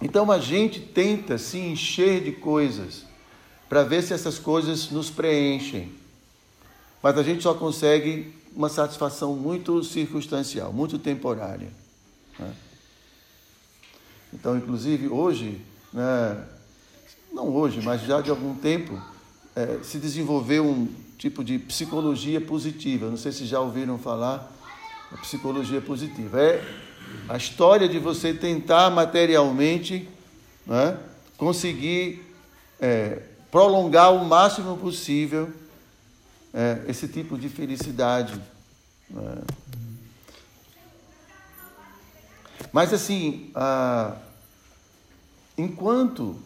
[0.00, 3.04] Então a gente tenta se encher de coisas
[3.68, 5.92] para ver se essas coisas nos preenchem.
[7.02, 11.68] Mas a gente só consegue uma satisfação muito circunstancial, muito temporária.
[12.38, 12.52] Né?
[14.32, 15.60] Então, inclusive, hoje,
[15.92, 16.44] né,
[17.32, 19.00] não hoje, mas já de algum tempo,
[19.54, 23.08] é, se desenvolveu um tipo de psicologia positiva.
[23.08, 24.50] Não sei se já ouviram falar
[25.10, 26.40] da psicologia positiva.
[26.40, 26.64] É
[27.28, 30.08] a história de você tentar materialmente
[30.66, 30.96] né,
[31.36, 32.24] conseguir
[32.80, 35.52] é, prolongar o máximo possível
[36.52, 38.40] é, esse tipo de felicidade.
[39.14, 39.70] É.
[42.72, 44.16] Mas assim, ah,
[45.56, 46.40] enquanto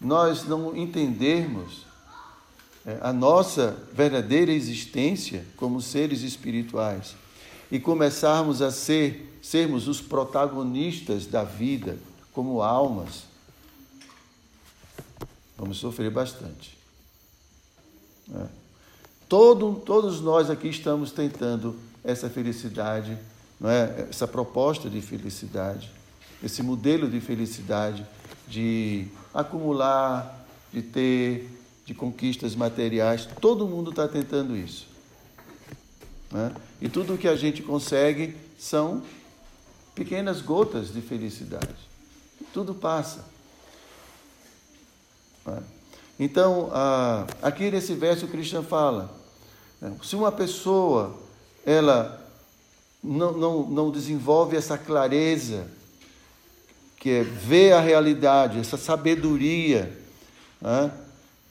[0.00, 1.86] nós não entendermos
[2.84, 7.16] é, a nossa verdadeira existência como seres espirituais
[7.70, 11.98] e começarmos a ser sermos os protagonistas da vida
[12.32, 13.24] como almas,
[15.56, 16.76] vamos sofrer bastante.
[18.34, 18.63] É.
[19.34, 23.18] Todo, todos nós aqui estamos tentando essa felicidade,
[23.58, 24.06] não é?
[24.08, 25.90] essa proposta de felicidade,
[26.40, 28.06] esse modelo de felicidade,
[28.46, 31.50] de acumular, de ter,
[31.84, 33.28] de conquistas materiais.
[33.40, 34.86] Todo mundo está tentando isso.
[36.32, 36.52] É?
[36.82, 39.02] E tudo o que a gente consegue são
[39.96, 41.74] pequenas gotas de felicidade.
[42.52, 43.24] Tudo passa.
[45.48, 45.58] É?
[46.20, 46.70] Então,
[47.42, 49.23] aqui nesse verso o Cristian fala,
[50.02, 51.14] se uma pessoa
[51.64, 52.20] ela
[53.02, 55.66] não, não, não desenvolve essa clareza,
[56.98, 59.94] que é ver a realidade, essa sabedoria,
[60.60, 60.90] né?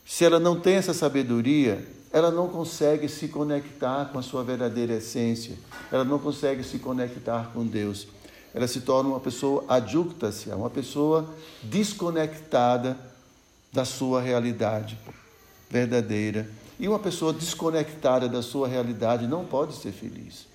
[0.06, 4.94] se ela não tem essa sabedoria, ela não consegue se conectar com a sua verdadeira
[4.94, 5.56] essência,
[5.92, 8.08] ela não consegue se conectar com Deus.
[8.54, 11.28] Ela se torna uma pessoa adjucta-se, uma pessoa
[11.64, 12.98] desconectada
[13.72, 14.98] da sua realidade
[15.70, 16.48] verdadeira.
[16.84, 20.46] E uma pessoa desconectada da sua realidade não pode ser feliz.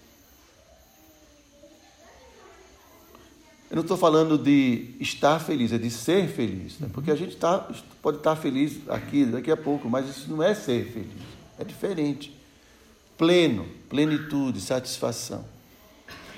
[3.71, 6.79] Eu não estou falando de estar feliz, é de ser feliz.
[6.79, 6.91] Né?
[6.93, 7.67] Porque a gente tá,
[8.03, 11.09] pode estar feliz aqui, daqui a pouco, mas isso não é ser feliz.
[11.59, 12.38] É diferente.
[13.17, 15.47] Pleno, plenitude, satisfação.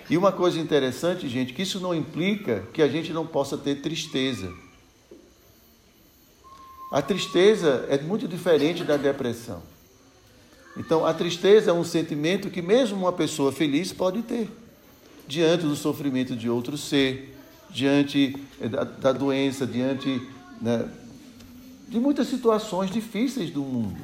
[0.09, 3.83] E uma coisa interessante, gente, que isso não implica que a gente não possa ter
[3.83, 4.55] tristeza.
[6.93, 9.61] A tristeza é muito diferente da depressão.
[10.77, 14.49] Então, a tristeza é um sentimento que mesmo uma pessoa feliz pode ter
[15.27, 17.37] diante do sofrimento de outro ser,
[17.71, 20.21] diante eh, da, da doença, diante
[20.61, 20.89] né,
[21.89, 24.01] de muitas situações difíceis do mundo.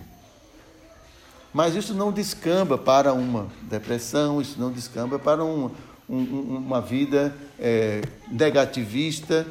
[1.52, 5.70] Mas isso não descamba para uma depressão, isso não descamba para um,
[6.09, 6.22] um,
[6.59, 9.46] uma vida é, negativista.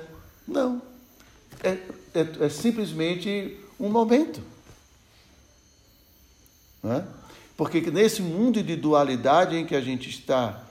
[0.48, 0.82] Não.
[1.64, 1.70] É,
[2.14, 4.40] é, é, simplesmente um momento.
[6.86, 7.04] É?
[7.58, 10.62] Porque nesse mundo de dualidade em que a gente está,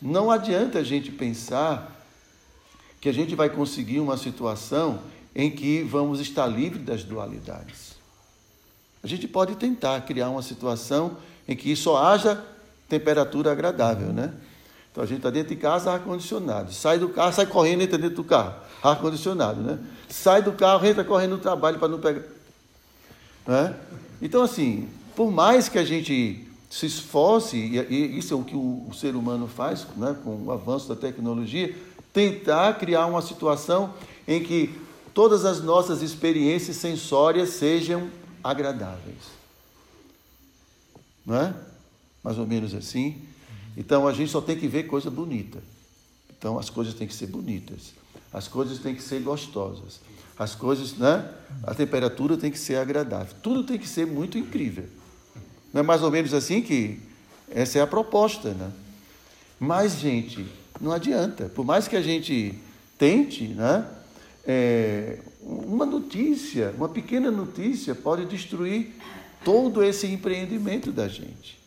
[0.00, 1.90] não adianta a gente pensar
[3.00, 5.00] que a gente vai conseguir uma situação
[5.34, 7.92] em que vamos estar livres das dualidades.
[9.02, 11.16] A gente pode tentar criar uma situação
[11.48, 12.44] em que só haja
[12.88, 14.32] temperatura agradável, né?
[14.90, 16.72] Então a gente está dentro de casa, ar-condicionado.
[16.72, 19.78] Sai do carro, sai correndo, entra dentro do carro, ar-condicionado, né?
[20.08, 22.22] Sai do carro, entra correndo no trabalho para não pegar.
[23.46, 23.74] Né?
[24.20, 28.90] Então, assim, por mais que a gente se esforce, e isso é o que o,
[28.94, 31.76] ser humano faz né, com o avanço da tecnologia,
[32.14, 33.92] tentar criar uma situação
[34.26, 34.74] em que
[35.12, 38.08] todas as nossas experiências sensórias sejam
[38.42, 39.42] agradáveis.
[41.26, 41.54] Não é?
[42.24, 43.20] Mais ou menos assim.
[43.76, 45.62] Então a gente só tem que ver coisa bonita.
[46.30, 47.92] Então as coisas têm que ser bonitas.
[48.32, 50.00] As coisas têm que ser gostosas.
[50.38, 51.30] As coisas, né?
[51.64, 53.36] A temperatura tem que ser agradável.
[53.42, 54.88] Tudo tem que ser muito incrível.
[55.72, 57.00] Não é mais ou menos assim que
[57.50, 58.70] essa é a proposta, né?
[59.58, 60.46] Mas, gente,
[60.80, 61.48] não adianta.
[61.48, 62.58] Por mais que a gente
[62.98, 63.86] tente, né?
[64.44, 68.92] É, uma notícia, uma pequena notícia pode destruir
[69.44, 71.60] todo esse empreendimento da gente.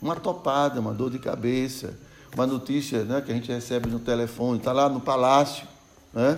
[0.00, 1.98] Uma topada, uma dor de cabeça,
[2.34, 5.66] uma notícia né, que a gente recebe no telefone, está lá no palácio,
[6.12, 6.36] né?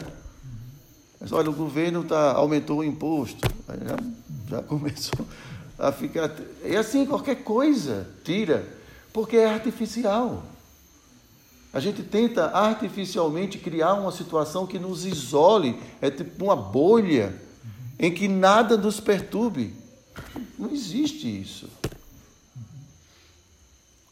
[1.21, 3.49] Mas olha, o governo tá, aumentou o imposto.
[3.69, 5.27] Já, já começou
[5.79, 6.35] a ficar.
[6.65, 8.67] E assim, qualquer coisa tira,
[9.13, 10.45] porque é artificial.
[11.73, 17.35] A gente tenta artificialmente criar uma situação que nos isole, é tipo uma bolha
[17.99, 19.75] em que nada nos perturbe.
[20.59, 21.69] Não existe isso.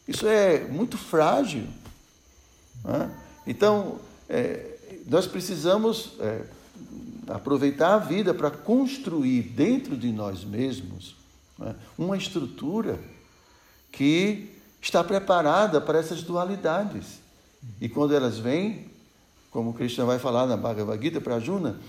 [0.07, 1.66] Isso é muito frágil.
[2.85, 3.11] Né?
[3.46, 3.98] Então,
[4.29, 4.76] é,
[5.09, 6.42] nós precisamos é,
[7.26, 11.15] aproveitar a vida para construir dentro de nós mesmos
[11.97, 12.99] uma estrutura
[13.90, 17.21] que está preparada para essas dualidades.
[17.81, 18.90] E quando elas vêm,
[19.51, 21.81] como Krishna vai falar na Bhagavad Gita para Juna,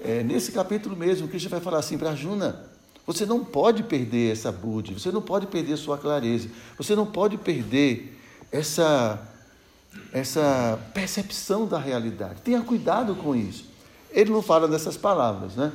[0.00, 2.64] é, nesse capítulo mesmo, Krishna vai falar assim para Juna:
[3.06, 7.36] você não pode perder essa buddhi, você não pode perder sua clareza, você não pode
[7.36, 8.18] perder
[8.50, 9.20] essa,
[10.12, 12.40] essa percepção da realidade.
[12.42, 13.64] Tenha cuidado com isso.
[14.10, 15.72] Ele não fala dessas palavras, né?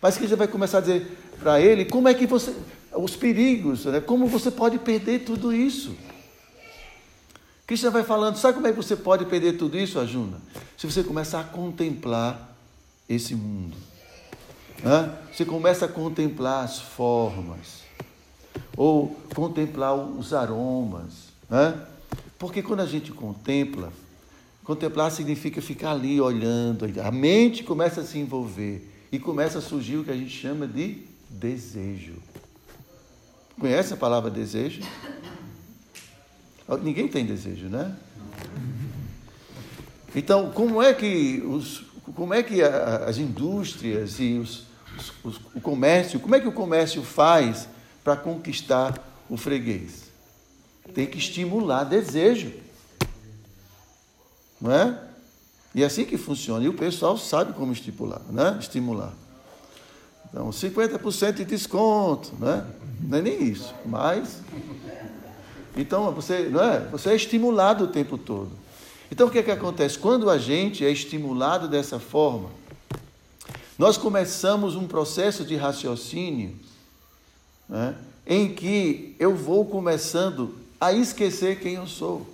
[0.00, 2.54] Mas Krishna vai começar a dizer para ele como é que você.
[2.92, 4.00] os perigos, né?
[4.00, 5.96] como você pode perder tudo isso.
[7.66, 10.38] Krishna vai falando, sabe como é que você pode perder tudo isso, Ajuna?
[10.76, 12.56] Se você começar a contemplar
[13.08, 13.76] esse mundo.
[14.82, 15.16] Né?
[15.32, 17.82] Você começa a contemplar as formas,
[18.76, 21.28] ou contemplar os aromas.
[21.48, 21.80] Né?
[22.38, 23.92] Porque quando a gente contempla,
[24.64, 29.98] contemplar significa ficar ali olhando, a mente começa a se envolver e começa a surgir
[29.98, 32.16] o que a gente chama de desejo.
[33.58, 34.82] Conhece a palavra desejo?
[36.82, 37.96] Ninguém tem desejo, né?
[40.14, 41.84] Então, como é que, os,
[42.16, 44.64] como é que as indústrias e os,
[45.22, 47.68] os, o comércio, como é que o comércio faz
[48.02, 50.10] para conquistar o freguês?
[50.94, 52.52] Tem que estimular desejo.
[54.60, 54.98] Não é?
[55.74, 56.64] E é assim que funciona.
[56.64, 58.56] E o pessoal sabe como estimular, né?
[58.58, 59.14] Estimular.
[60.30, 62.64] Então, 50% de desconto, né?
[63.00, 64.40] Não é nem isso, mas
[65.76, 66.80] então você, não é?
[66.80, 68.50] você é estimulado o tempo todo.
[69.10, 69.98] Então o que, é que acontece?
[69.98, 72.50] Quando a gente é estimulado dessa forma,
[73.78, 76.54] nós começamos um processo de raciocínio
[77.68, 82.26] né, em que eu vou começando a esquecer quem eu sou.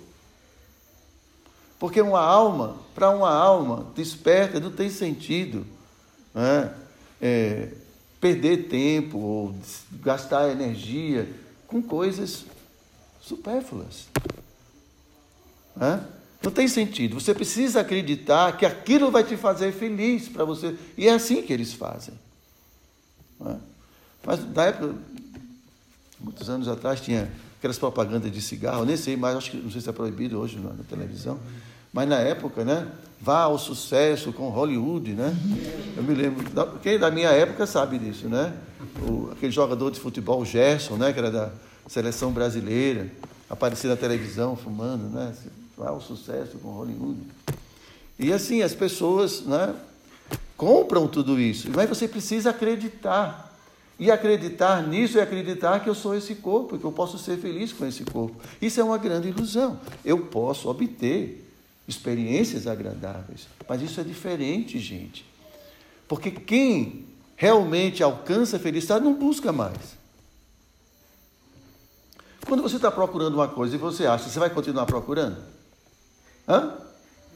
[1.79, 5.65] Porque uma alma, para uma alma desperta, não tem sentido
[6.33, 6.73] né,
[7.21, 7.69] é,
[8.19, 9.55] perder tempo ou
[10.01, 11.29] gastar energia
[11.67, 12.45] com coisas
[13.21, 14.07] supérfluas.
[16.41, 17.19] Não tem sentido.
[17.19, 20.75] Você precisa acreditar que aquilo vai te fazer feliz para você.
[20.97, 22.13] E é assim que eles fazem.
[24.25, 24.95] Mas na época,
[26.19, 29.81] muitos anos atrás, tinha aquelas propagandas de cigarro, nem sei mais, acho que não sei
[29.81, 31.39] se é proibido hoje na, televisão.
[31.97, 32.87] Mas na época, né?
[33.19, 35.35] Vá ao sucesso com Hollywood, né?
[35.97, 36.45] Eu me lembro,
[36.79, 38.53] quem da minha época sabe disso, né?
[39.01, 41.11] O, aquele jogador de futebol, Gerson, né?
[41.11, 41.49] Que era da
[41.87, 43.11] seleção brasileira,
[43.49, 45.33] aparecia na televisão fumando, né?
[45.75, 47.19] Vá ao sucesso com Hollywood.
[48.19, 49.73] E assim, as pessoas, né?
[50.55, 53.57] Compram tudo isso, mas você precisa acreditar.
[53.99, 57.73] E acreditar nisso é acreditar que eu sou esse corpo, que eu posso ser feliz
[57.73, 58.35] com esse corpo.
[58.61, 59.79] Isso é uma grande ilusão.
[60.05, 61.45] Eu posso obter
[61.87, 65.25] experiências agradáveis, mas isso é diferente, gente.
[66.07, 69.97] Porque quem realmente alcança a felicidade não busca mais.
[72.45, 75.37] Quando você está procurando uma coisa e você acha, você vai continuar procurando?
[76.47, 76.73] Hã?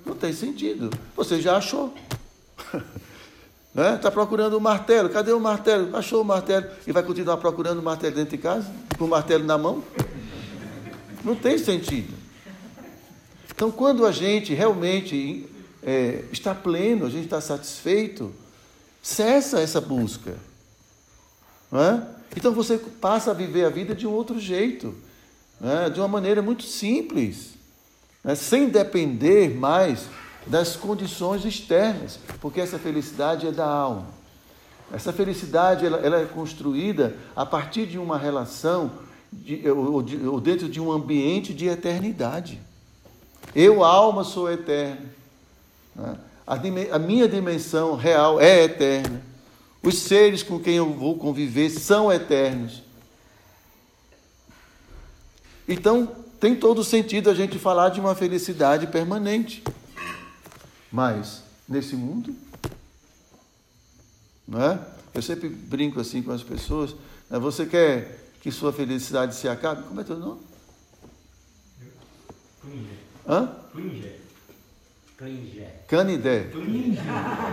[0.06, 0.90] Não tem sentido.
[1.16, 1.94] Você já achou.
[3.72, 4.12] Está né?
[4.12, 5.10] Procurando o um martelo.
[5.10, 5.96] Cadê o martelo?
[5.96, 6.66] Achou o martelo.
[6.86, 8.70] E vai continuar procurando o martelo dentro de casa?
[8.98, 9.82] Com o martelo na mão?
[11.24, 12.21] Não tem sentido.
[13.62, 15.46] Então, quando a gente realmente
[15.84, 18.34] é, está pleno, a gente está satisfeito,
[19.04, 20.36] cessa essa busca.
[21.72, 22.02] É?
[22.36, 24.96] Então você passa a viver a vida de um outro jeito,
[25.60, 25.92] né?
[25.92, 27.52] de uma maneira muito simples,
[28.24, 28.34] né?
[28.34, 30.08] sem depender mais
[30.48, 34.08] das condições externas, porque essa felicidade é da alma.
[34.92, 38.90] Essa felicidade ela, ela é construída a partir de uma relação,
[39.32, 42.60] de, ou, de, ou dentro de um ambiente de eternidade.
[43.56, 45.10] Eu, alma, sou eterna.
[45.96, 46.18] Né?
[46.46, 49.22] A, minha dimensão real é eterna.
[49.84, 52.84] Os seres com quem eu vou conviver são eternos.
[55.68, 56.08] Então,
[56.40, 59.64] tem todo sentido a gente falar de uma felicidade permanente.
[60.92, 62.36] Mas, nesse mundo,
[64.48, 64.80] não é?
[65.14, 66.96] Eu sempre brinco assim com as pessoas.
[67.30, 67.40] Né?
[67.40, 69.84] Você quer que sua felicidade se acabe?
[69.84, 70.51] Como é teu nome?
[73.32, 73.38] Klinger.
[73.40, 73.56] Hã?
[73.72, 74.20] Klinger.
[75.18, 75.70] Klinger.
[75.88, 76.50] Canidé.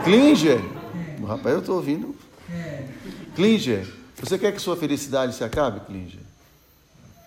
[0.04, 0.60] Klinger.
[1.24, 2.16] Rapaz, eu estou ouvindo.
[3.36, 3.86] Klinger.
[4.16, 6.20] Você quer que sua felicidade se acabe, Klinger?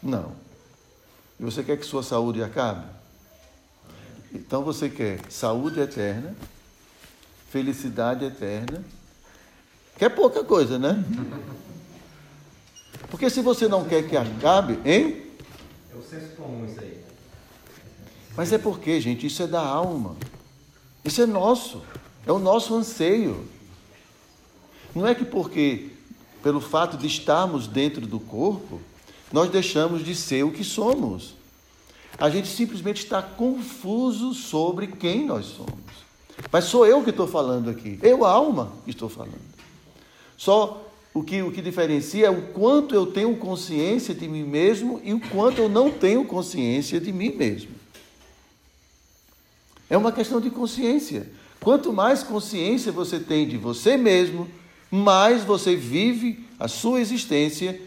[0.04, 0.34] Não.
[1.40, 2.86] E você quer que sua saúde acabe?
[4.34, 6.36] Então você quer saúde eterna,
[7.50, 8.84] felicidade eterna.
[9.98, 11.04] Quer pouca coisa, né?
[13.10, 15.26] Porque se você não quer que acabe, hein?
[15.94, 17.11] É o senso comum isso aí.
[18.36, 20.16] Mas é porque, gente, isso é da alma.
[21.04, 21.82] Isso é nosso.
[22.26, 23.46] É o nosso anseio.
[24.96, 25.90] Não é que porque,
[26.44, 28.80] pelo fato de estarmos dentro do corpo,
[29.32, 31.34] nós deixamos de ser o que somos.
[32.18, 35.72] A gente simplesmente está confuso sobre quem nós somos.
[36.52, 38.00] Mas sou eu que estou falando aqui.
[38.02, 39.40] Eu, alma, estou falando.
[40.38, 45.02] Só o que, o que diferencia é o quanto eu tenho consciência de mim mesmo
[45.04, 47.81] e o quanto eu não tenho consciência de mim mesmo.
[49.92, 51.30] É uma questão de consciência.
[51.60, 54.50] Quanto mais consciência você tem de você mesmo,
[54.90, 57.78] mais você vive a sua existência,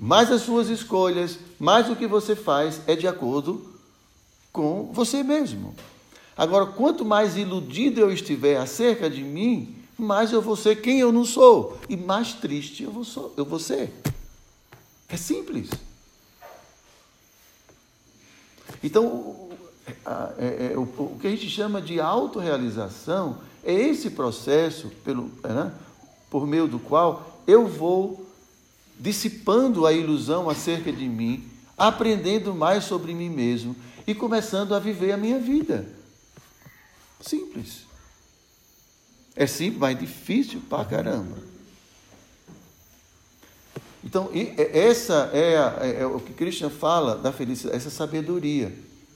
[0.00, 3.74] mais as suas escolhas, mais o que você faz é de acordo
[4.50, 5.74] com você mesmo.
[6.34, 11.12] Agora, quanto mais iludido eu estiver acerca de mim, mais eu vou ser quem eu
[11.12, 13.92] não sou e mais triste eu vou, sou, eu vou ser.
[15.10, 15.68] É simples.
[18.82, 19.49] Então,
[20.38, 25.48] é, é, o, o que a gente chama de autorrealização é esse processo pelo, é,
[25.48, 25.72] né,
[26.30, 28.26] por meio do qual eu vou
[28.98, 33.74] dissipando a ilusão acerca de mim, aprendendo mais sobre mim mesmo
[34.06, 35.86] e começando a viver a minha vida.
[37.20, 37.86] Simples.
[39.34, 41.50] É simples, mas difícil pra caramba.
[44.02, 48.74] Então, essa é, a, é, é, o que Christian fala da felicidade, essa sabedoria.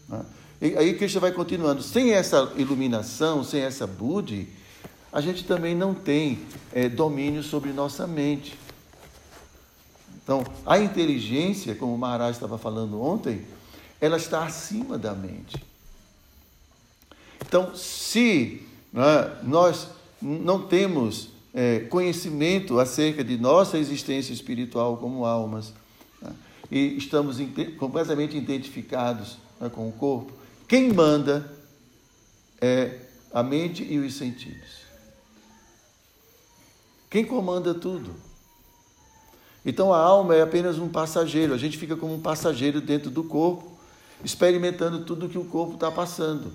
[0.08, 0.24] Né?
[0.64, 1.82] E aí Christian vai continuando.
[1.82, 4.48] Sem essa iluminação, sem essa Budi,
[5.12, 6.38] a gente também não tem
[6.72, 8.58] é, domínio sobre nossa mente.
[10.22, 13.44] Então, a inteligência, como o Maharaj estava falando ontem,
[14.00, 15.62] ela está acima da mente.
[17.46, 19.88] Então, se né, nós
[20.22, 25.74] não temos é, conhecimento acerca de nossa existência espiritual como almas,
[26.22, 26.32] né,
[26.70, 27.36] e estamos
[27.78, 31.50] completamente identificados né, com o corpo, quem manda
[32.60, 32.98] é
[33.32, 34.84] a mente e os sentidos.
[37.10, 38.14] Quem comanda tudo?
[39.64, 43.24] Então a alma é apenas um passageiro, a gente fica como um passageiro dentro do
[43.24, 43.74] corpo
[44.24, 46.52] experimentando tudo que o corpo está passando.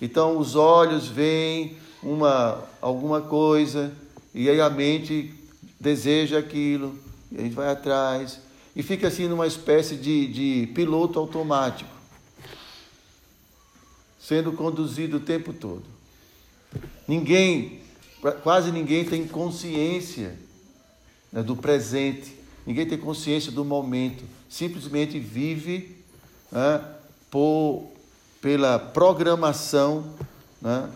[0.00, 3.92] Então os olhos veem uma, alguma coisa
[4.34, 5.34] e aí a mente
[5.78, 6.98] deseja aquilo,
[7.30, 8.40] e a gente vai atrás,
[8.74, 11.97] e fica assim numa espécie de, de piloto automático.
[14.28, 15.84] Sendo conduzido o tempo todo.
[17.06, 17.80] Ninguém,
[18.42, 20.38] quase ninguém tem consciência
[21.32, 25.96] né, do presente, ninguém tem consciência do momento, simplesmente vive
[26.52, 26.84] né,
[27.30, 27.88] por,
[28.42, 30.12] pela programação
[30.60, 30.90] né,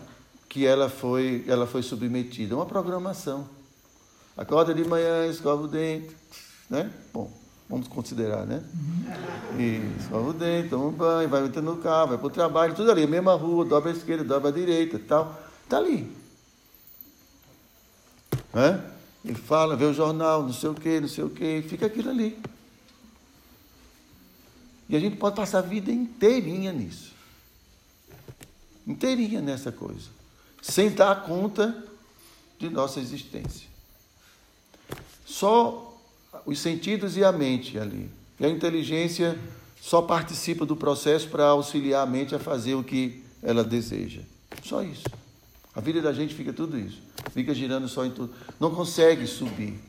[0.47, 2.55] que ela foi, ela foi submetida.
[2.55, 3.49] Uma programação.
[4.37, 6.15] Acorda de manhã, escova o dente,
[6.69, 6.91] né?
[7.11, 7.31] Bom,
[7.73, 8.63] vamos considerar, né?
[9.57, 12.75] E escova o dente, toma um banho, vai entrando no carro, vai para o trabalho,
[12.75, 15.41] tudo ali, mesma rua, dobra a esquerda, dobra a direita tal.
[15.63, 16.15] Está ali.
[18.53, 18.91] Né?
[19.25, 22.11] E fala, vê o jornal, não sei o quê, não sei o quê, fica aquilo
[22.11, 22.39] ali.
[24.87, 27.11] E a gente pode passar a vida inteirinha nisso.
[28.85, 30.09] Inteirinha nessa coisa.
[30.61, 31.83] Sem dar conta
[32.59, 33.67] de nossa existência.
[35.25, 35.92] Só
[36.45, 38.09] os sentidos e a mente ali.
[38.39, 39.37] E a inteligência
[39.79, 44.21] só participa do processo para auxiliar a mente a fazer o que ela deseja.
[44.63, 45.03] Só isso.
[45.75, 47.01] A vida da gente fica tudo isso.
[47.33, 48.33] Fica girando só em tudo.
[48.59, 49.79] Não consegue subir.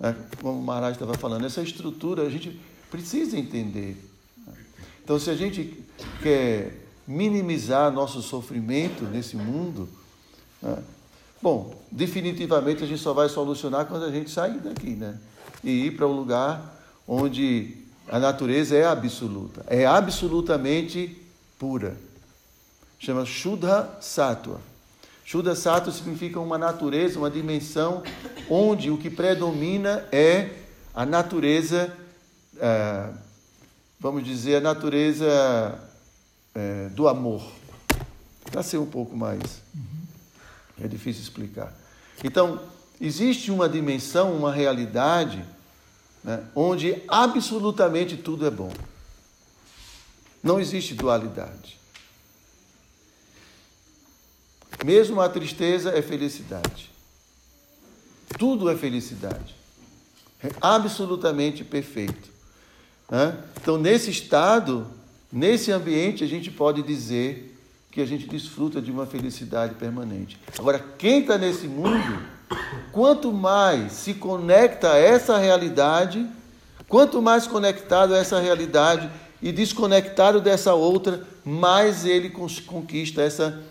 [0.00, 2.58] É, como o Maharaj estava falando, essa estrutura a gente
[2.90, 3.96] precisa entender.
[5.04, 5.76] Então, se a gente
[6.22, 9.88] quer minimizar nosso sofrimento nesse mundo,
[10.62, 10.82] né,
[11.42, 15.18] bom, definitivamente a gente só vai solucionar quando a gente sair daqui, né?
[15.62, 17.76] E ir para um lugar onde
[18.08, 21.16] a natureza é absoluta, é absolutamente
[21.58, 21.96] pura.
[22.98, 24.60] Chama Shuddha Sattva.
[25.24, 28.02] Shuddha Sattva significa uma natureza, uma dimensão
[28.48, 30.50] onde o que predomina é
[30.94, 31.96] a natureza,
[32.58, 33.10] é,
[33.98, 35.78] vamos dizer, a natureza
[36.54, 37.42] é, do amor.
[38.50, 39.62] Para ser um pouco mais.
[40.82, 41.72] É difícil explicar.
[42.24, 42.60] Então,
[43.00, 45.44] existe uma dimensão, uma realidade,
[46.22, 48.72] né, onde absolutamente tudo é bom.
[50.42, 51.78] Não existe dualidade.
[54.84, 56.90] Mesmo a tristeza é felicidade.
[58.38, 59.54] Tudo é felicidade.
[60.42, 62.30] É absolutamente perfeito.
[63.10, 63.36] Né?
[63.60, 64.86] Então, nesse estado,
[65.30, 67.58] nesse ambiente, a gente pode dizer
[67.90, 70.38] que a gente desfruta de uma felicidade permanente.
[70.58, 72.22] Agora, quem está nesse mundo,
[72.92, 76.26] quanto mais se conecta a essa realidade,
[76.88, 83.62] quanto mais conectado a essa realidade e desconectado dessa outra, mais ele conquista essa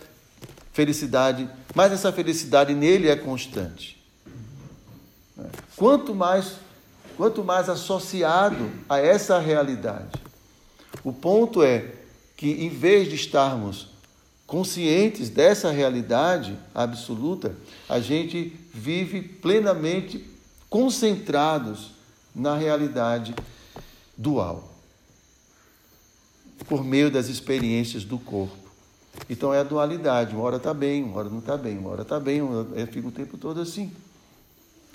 [0.74, 4.02] felicidade, mas essa felicidade nele é constante.
[5.76, 6.54] Quanto mais,
[7.16, 10.20] quanto mais associado a essa realidade.
[11.04, 11.86] O ponto é
[12.36, 13.90] que, em vez de estarmos
[14.50, 17.56] conscientes dessa realidade absoluta,
[17.88, 20.26] a gente vive plenamente
[20.68, 21.92] concentrados
[22.34, 23.36] na realidade
[24.18, 24.74] dual,
[26.68, 28.58] por meio das experiências do corpo.
[29.30, 32.02] Então é a dualidade, uma hora está bem, uma hora não está bem, uma hora
[32.02, 32.88] está bem, uma hora...
[32.88, 33.92] fica o tempo todo assim.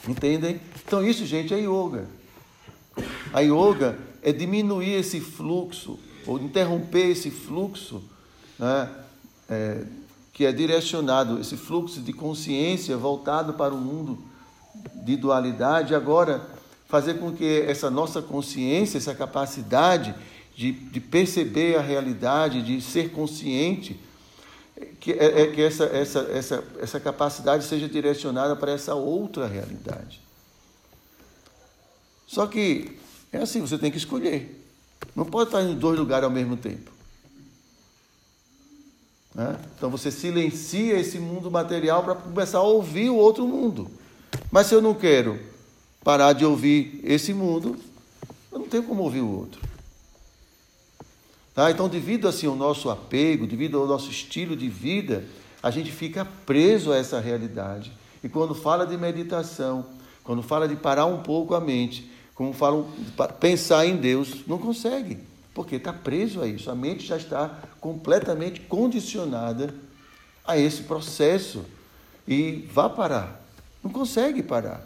[0.09, 0.61] Entendem?
[0.85, 2.09] Então isso, gente, é yoga.
[3.33, 5.97] A yoga é diminuir esse fluxo,
[6.27, 8.03] ou interromper esse fluxo,
[8.59, 9.04] né,
[9.49, 9.84] é,
[10.32, 14.18] que é direcionado, esse fluxo de consciência voltado para o mundo
[15.05, 16.45] de dualidade, agora
[16.88, 20.14] fazer com que essa nossa consciência, essa capacidade
[20.57, 23.99] de, de perceber a realidade, de ser consciente,
[25.01, 30.20] que, é, é, que essa, essa, essa, essa capacidade seja direcionada para essa outra realidade.
[32.26, 32.99] Só que
[33.32, 34.64] é assim, você tem que escolher.
[35.14, 36.93] Não pode estar em dois lugares ao mesmo tempo.
[39.35, 39.59] Né?
[39.76, 43.91] Então você silencia esse mundo material para começar a ouvir o outro mundo.
[44.51, 45.39] Mas se eu não quero
[46.03, 47.76] parar de ouvir esse mundo,
[48.53, 49.61] eu não tenho como ouvir o outro.
[51.55, 51.70] Tá?
[51.70, 55.24] Então, devido assim ao nosso apego, devido ao nosso estilo de vida,
[55.62, 57.93] a gente fica preso a essa realidade.
[58.22, 59.87] E quando fala de meditação,
[60.22, 62.89] quando fala de parar um pouco a mente, como falam,
[63.39, 65.18] pensar em Deus, não consegue,
[65.55, 66.71] porque está preso a isso.
[66.71, 69.73] A mente já está completamente condicionada
[70.45, 71.65] a esse processo
[72.27, 73.41] e vai parar.
[73.83, 74.85] Não consegue parar.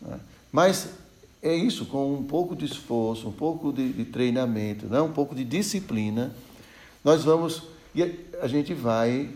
[0.00, 0.18] Né?
[0.50, 0.88] Mas
[1.42, 5.00] é isso, com um pouco de esforço, um pouco de, de treinamento, né?
[5.00, 6.34] um pouco de disciplina,
[7.04, 7.62] nós vamos
[7.94, 8.02] e
[8.42, 9.30] a gente vai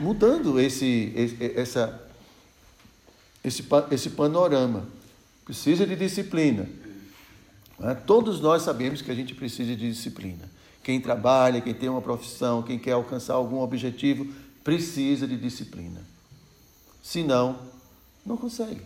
[0.00, 2.08] mudando esse, esse, essa,
[3.44, 4.86] esse, esse panorama.
[5.44, 6.66] Precisa de disciplina.
[7.78, 7.94] Né?
[7.94, 10.50] Todos nós sabemos que a gente precisa de disciplina.
[10.82, 14.26] Quem trabalha, quem tem uma profissão, quem quer alcançar algum objetivo,
[14.62, 16.00] precisa de disciplina.
[17.02, 17.58] Senão,
[18.24, 18.82] não consegue.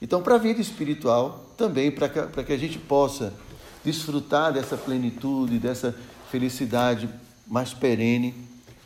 [0.00, 3.32] Então, para a vida espiritual, também para que, que a gente possa
[3.84, 5.94] desfrutar dessa plenitude, dessa
[6.30, 7.08] felicidade
[7.46, 8.34] mais perene,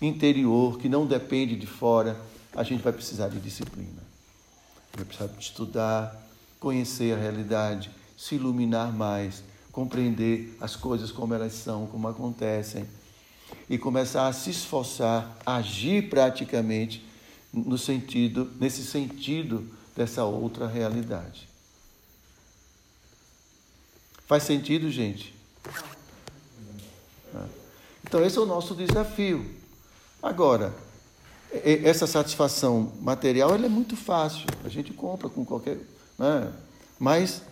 [0.00, 2.20] interior, que não depende de fora,
[2.54, 4.02] a gente vai precisar de disciplina.
[4.94, 6.28] Vai precisar de estudar,
[6.60, 12.84] conhecer a realidade, se iluminar mais, compreender as coisas como elas são, como acontecem
[13.70, 17.06] e começar a se esforçar, a agir praticamente
[17.52, 21.48] no sentido, nesse sentido dessa outra realidade.
[24.26, 25.32] Faz sentido, gente?
[28.02, 29.48] Então, esse é o nosso desafio.
[30.20, 30.74] Agora,
[31.52, 35.78] essa satisfação material ela é muito fácil, a gente compra com qualquer.
[36.18, 36.52] Né?
[36.98, 37.42] Mas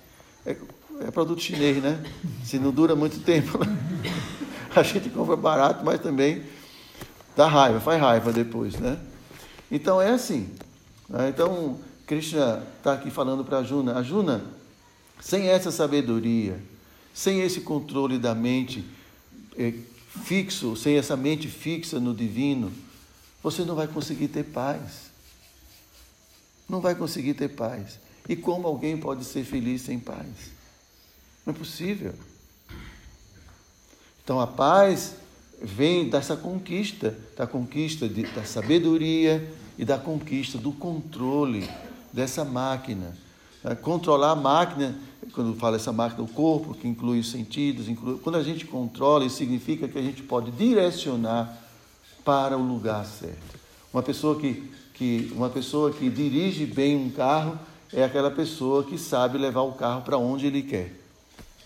[0.46, 0.56] é,
[1.00, 2.02] é produto chinês, né?
[2.44, 3.58] Se não dura muito tempo,
[4.74, 6.44] a gente compra barato, mas também
[7.36, 8.98] dá raiva, faz raiva depois, né?
[9.70, 10.48] Então é assim.
[11.08, 11.28] Né?
[11.28, 13.98] Então, Krishna está aqui falando para a Juna.
[13.98, 14.44] A Juna,
[15.20, 16.60] sem essa sabedoria,
[17.12, 18.84] sem esse controle da mente
[19.58, 19.74] é,
[20.24, 22.72] fixo, sem essa mente fixa no divino,
[23.42, 25.10] você não vai conseguir ter paz.
[26.68, 27.98] Não vai conseguir ter paz.
[28.28, 30.26] E como alguém pode ser feliz sem paz?
[31.44, 32.12] Não é possível.
[34.24, 35.14] Então a paz
[35.62, 39.48] vem dessa conquista, da conquista de, da sabedoria
[39.78, 41.68] e da conquista do controle
[42.12, 43.16] dessa máquina.
[43.62, 44.98] É, controlar a máquina,
[45.32, 49.24] quando fala essa máquina, o corpo, que inclui os sentidos, inclui, quando a gente controla,
[49.24, 51.56] isso significa que a gente pode direcionar
[52.24, 53.58] para o lugar certo.
[53.92, 57.58] Uma pessoa que, que, uma pessoa que dirige bem um carro
[57.92, 60.92] é aquela pessoa que sabe levar o carro para onde ele quer.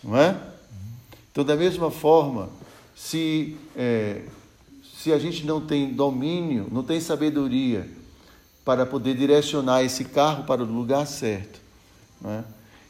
[0.02, 0.36] Não é?
[1.30, 2.48] Então, da mesma forma,
[2.94, 4.22] se, é,
[4.96, 7.88] se a gente não tem domínio, não tem sabedoria
[8.64, 11.60] para poder direcionar esse carro para o lugar certo,
[12.20, 12.44] não é?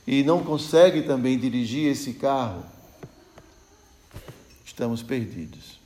[0.07, 2.65] e não consegue também dirigir esse carro,
[4.65, 5.79] estamos perdidos.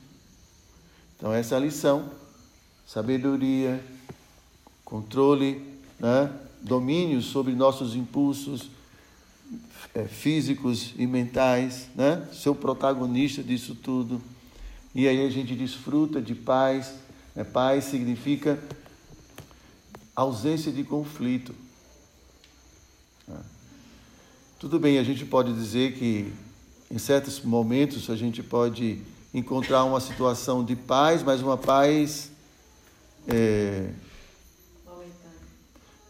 [1.17, 2.09] Então, essa é a lição:
[2.87, 3.83] sabedoria,
[4.83, 5.61] controle,
[5.99, 6.31] né?
[6.65, 8.71] Domínio sobre nossos impulsos
[9.93, 12.27] é, físicos e mentais, né?
[12.33, 14.19] ser o protagonista disso tudo.
[14.93, 16.95] E aí a gente desfruta de paz.
[17.35, 17.43] Né?
[17.43, 18.59] Paz significa
[20.15, 21.53] ausência de conflito.
[23.27, 23.39] Né?
[24.57, 26.33] Tudo bem, a gente pode dizer que
[26.89, 29.01] em certos momentos a gente pode
[29.33, 32.31] encontrar uma situação de paz, mas uma paz.
[33.27, 33.91] É,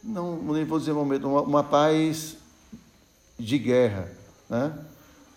[0.05, 2.37] não, nem vou dizer momento, uma, uma paz
[3.39, 4.09] de guerra.
[4.49, 4.71] Né?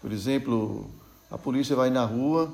[0.02, 0.86] Por exemplo,
[1.30, 2.52] a polícia vai na rua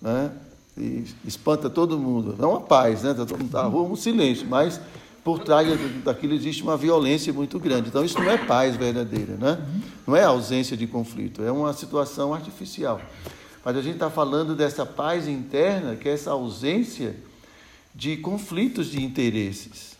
[0.00, 0.32] né?
[0.76, 2.34] e espanta todo mundo.
[2.38, 3.10] É uma paz, né?
[3.10, 4.80] Está na rua, um silêncio, mas
[5.22, 5.68] por trás
[6.02, 7.88] daquilo existe uma violência muito grande.
[7.88, 9.58] Então, isso não é paz verdadeira, né?
[10.06, 13.00] não é ausência de conflito, é uma situação artificial.
[13.64, 17.16] Mas a gente está falando dessa paz interna, que é essa ausência
[17.94, 19.93] de conflitos de interesses.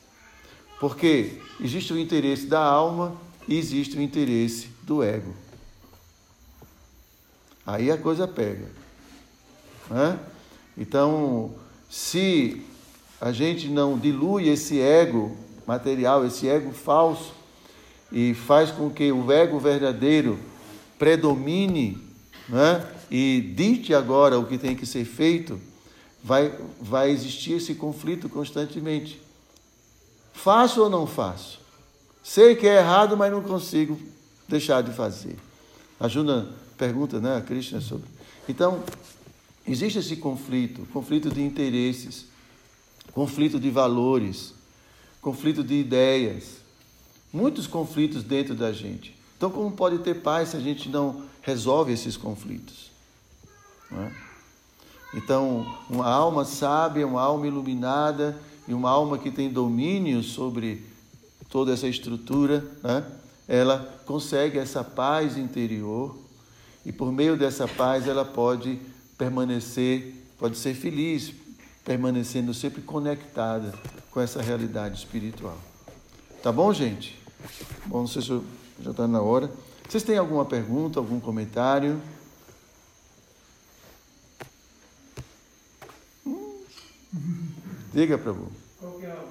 [0.80, 3.16] Porque existe o interesse da alma
[3.48, 5.34] e existe o interesse do ego.
[7.66, 8.70] Aí a coisa pega.
[9.88, 10.18] Né?
[10.76, 11.54] Então,
[11.88, 12.62] se
[13.20, 17.32] a gente não dilui esse ego material, esse ego falso,
[18.12, 20.38] e faz com que o ego verdadeiro
[20.98, 21.98] predomine
[22.48, 22.86] né?
[23.10, 25.58] e dite agora o que tem que ser feito,
[26.22, 29.20] vai, vai existir esse conflito constantemente.
[30.34, 31.60] Faço ou não faço?
[32.22, 33.98] Sei que é errado, mas não consigo
[34.46, 35.38] deixar de fazer.
[35.98, 38.06] A Juna pergunta, né, a Krishna sobre.
[38.46, 38.82] Então,
[39.66, 42.26] existe esse conflito, conflito de interesses,
[43.12, 44.52] conflito de valores,
[45.22, 46.56] conflito de ideias,
[47.32, 49.14] muitos conflitos dentro da gente.
[49.36, 52.90] Então, como pode ter paz se a gente não resolve esses conflitos?
[53.92, 54.10] É?
[55.14, 60.84] Então, uma alma sábia, uma alma iluminada e uma alma que tem domínio sobre
[61.48, 63.04] toda essa estrutura, né?
[63.46, 66.16] ela consegue essa paz interior
[66.84, 68.78] e por meio dessa paz ela pode
[69.16, 71.32] permanecer, pode ser feliz,
[71.84, 73.72] permanecendo sempre conectada
[74.10, 75.58] com essa realidade espiritual.
[76.42, 77.18] Tá bom, gente?
[77.86, 78.40] Bom, não sei se
[78.82, 79.50] já está na hora.
[79.88, 82.00] Vocês têm alguma pergunta, algum comentário?
[87.94, 88.50] Diga, Prabhu.
[88.80, 89.24] Qual é a,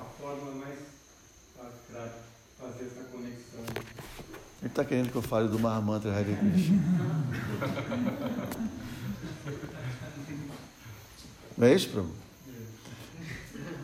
[0.00, 0.78] a forma mais
[1.92, 2.10] para
[2.58, 3.60] fazer essa conexão?
[4.62, 6.82] Ele está querendo que eu fale do Mahamantra Hare Krishna.
[11.58, 12.10] Não é isso, Prabhu?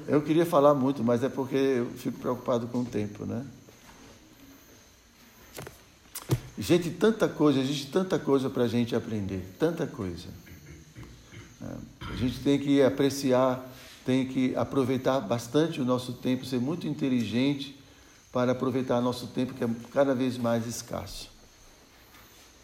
[0.07, 3.45] Eu queria falar muito, mas é porque eu fico preocupado com o tempo, né?
[6.57, 10.29] Gente, tanta coisa, existe tanta coisa para a gente aprender, tanta coisa.
[12.17, 13.63] gente tem que apreciar,
[14.09, 17.79] tem que aproveitar bastante o nosso tempo, ser muito inteligente
[18.33, 21.29] para aproveitar nosso tempo que é cada vez mais escasso.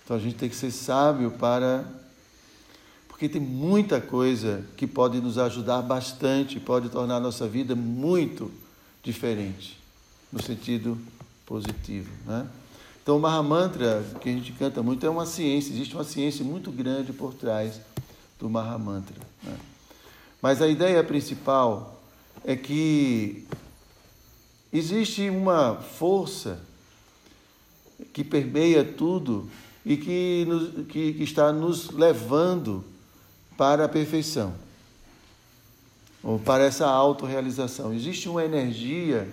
[0.03, 1.85] Então a gente tem que ser sábio para.
[3.07, 8.51] Porque tem muita coisa que pode nos ajudar bastante, pode tornar a nossa vida muito
[9.03, 9.79] diferente,
[10.33, 10.97] no sentido
[11.45, 12.11] positivo.
[12.25, 12.49] Né?
[13.03, 16.73] Então, o Mahamantra, que a gente canta muito, é uma ciência, existe uma ciência muito
[16.73, 17.83] grande por trás
[18.41, 19.17] do Mahamantra.
[19.43, 19.55] Né?
[20.45, 21.99] Mas a ideia principal
[22.45, 23.47] é que
[24.71, 26.61] existe uma força
[28.13, 29.49] que permeia tudo
[29.87, 32.85] e que, nos, que, que está nos levando
[33.57, 34.55] para a perfeição,
[36.23, 37.95] ou para essa autorrealização.
[37.95, 39.27] Existe uma energia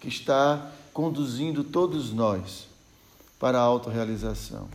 [0.00, 2.66] que está conduzindo todos nós
[3.38, 4.68] para a autorrealização.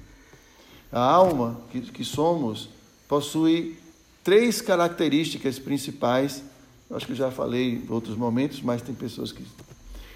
[0.90, 2.70] A alma que, que somos
[3.06, 3.81] possui
[4.24, 6.44] três características principais.
[6.90, 9.46] Acho que eu já falei em outros momentos, mas tem pessoas que.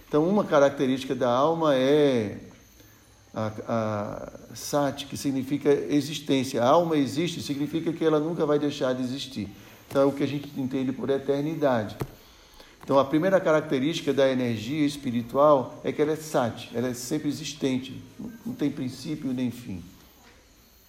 [0.08, 2.38] Então, uma característica da alma é
[3.36, 6.64] a, a sati, que significa existência.
[6.64, 9.49] A alma existe, significa que ela nunca vai deixar de existir.
[9.89, 11.97] Então é o que a gente entende por eternidade.
[12.84, 17.28] Então a primeira característica da energia espiritual é que ela é sati, ela é sempre
[17.28, 18.01] existente,
[18.45, 19.84] não tem princípio nem fim.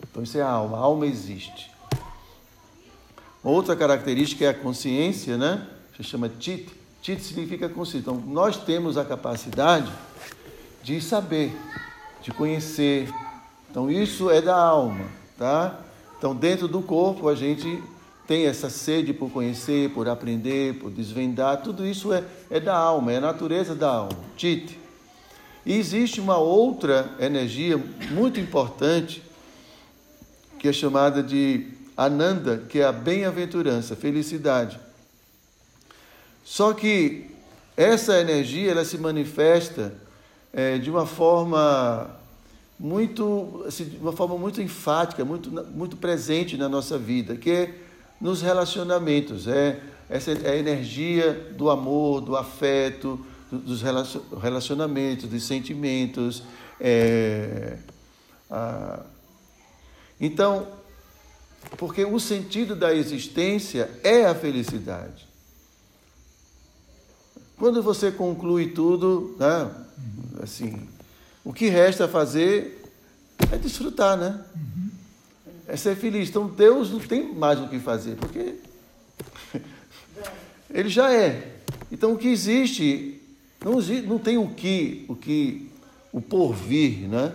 [0.03, 1.71] Então isso é a alma, a alma existe.
[3.47, 5.65] Outra característica é a consciência, né?
[5.97, 6.69] Se chama chit.
[7.01, 8.11] Chit significa consciência.
[8.11, 9.89] Então nós temos a capacidade
[10.83, 11.57] de saber,
[12.21, 13.09] de conhecer.
[13.71, 15.05] Então isso é da alma,
[15.39, 15.79] tá?
[16.19, 17.81] Então dentro do corpo a gente
[18.27, 23.13] tem essa sede por conhecer, por aprender, por desvendar, tudo isso é, é da alma,
[23.13, 24.77] é a natureza da alma, Tite.
[25.65, 27.81] E existe uma outra energia
[28.11, 29.23] muito importante,
[30.59, 34.79] que é chamada de Ananda, que é a bem-aventurança, felicidade.
[36.45, 37.31] Só que
[37.77, 39.95] essa energia ela se manifesta
[40.53, 42.11] é, de uma forma
[42.79, 47.75] muito, assim, uma forma muito enfática, muito, muito presente na nossa vida, que é
[48.21, 49.49] nos relacionamentos.
[49.49, 53.83] É, essa é a energia do amor, do afeto, dos
[54.43, 56.43] relacionamentos, dos sentimentos.
[56.81, 57.77] É,
[58.51, 59.01] a...
[60.21, 60.67] Então,
[61.77, 65.27] porque o sentido da existência é a felicidade.
[67.57, 69.71] Quando você conclui tudo, né,
[70.43, 70.89] assim,
[71.45, 72.83] o que resta fazer
[73.51, 74.45] é desfrutar, né?
[75.67, 76.29] É ser feliz.
[76.29, 78.57] Então Deus não tem mais o que fazer, porque
[80.71, 81.57] Ele já é.
[81.91, 83.21] Então o que existe,
[83.65, 85.71] não, não tem o que, o que,
[86.13, 87.33] o porvir, né?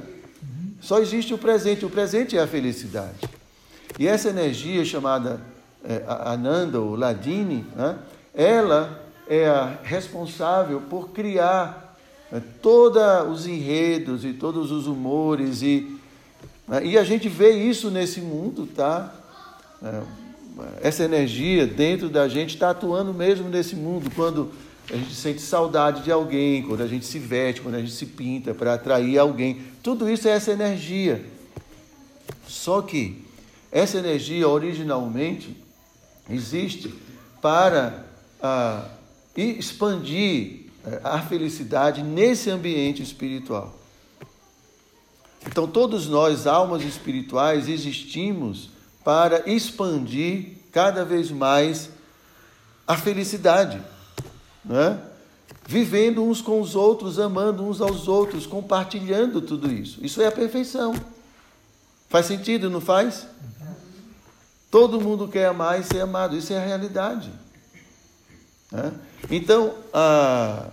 [0.81, 1.85] Só existe o presente.
[1.85, 3.19] O presente é a felicidade.
[3.99, 5.41] E essa energia chamada
[5.83, 7.97] é, Ananda ou Ladini, né?
[8.33, 11.97] ela é a responsável por criar
[12.31, 15.97] né, todos os enredos e todos os humores e
[16.67, 19.13] né, e a gente vê isso nesse mundo, tá?
[19.83, 20.01] É,
[20.81, 24.51] essa energia dentro da gente está atuando mesmo nesse mundo quando
[24.89, 28.05] a gente sente saudade de alguém, quando a gente se veste, quando a gente se
[28.05, 29.61] pinta para atrair alguém.
[29.81, 31.23] Tudo isso é essa energia.
[32.47, 33.20] Só que
[33.71, 35.55] essa energia originalmente
[36.29, 36.93] existe
[37.41, 38.05] para
[38.41, 38.85] ah,
[39.35, 43.75] expandir eh, a felicidade nesse ambiente espiritual.
[45.47, 48.69] Então, todos nós, almas espirituais, existimos
[49.03, 51.89] para expandir cada vez mais
[52.87, 53.81] a felicidade,
[54.63, 55.01] né?
[55.67, 60.03] vivendo uns com os outros, amando uns aos outros, compartilhando tudo isso.
[60.03, 60.93] Isso é a perfeição.
[62.11, 63.25] Faz sentido, não faz?
[64.69, 67.31] Todo mundo quer amar e ser amado, isso é a realidade.
[68.69, 68.91] Né?
[69.29, 70.65] Então, ah,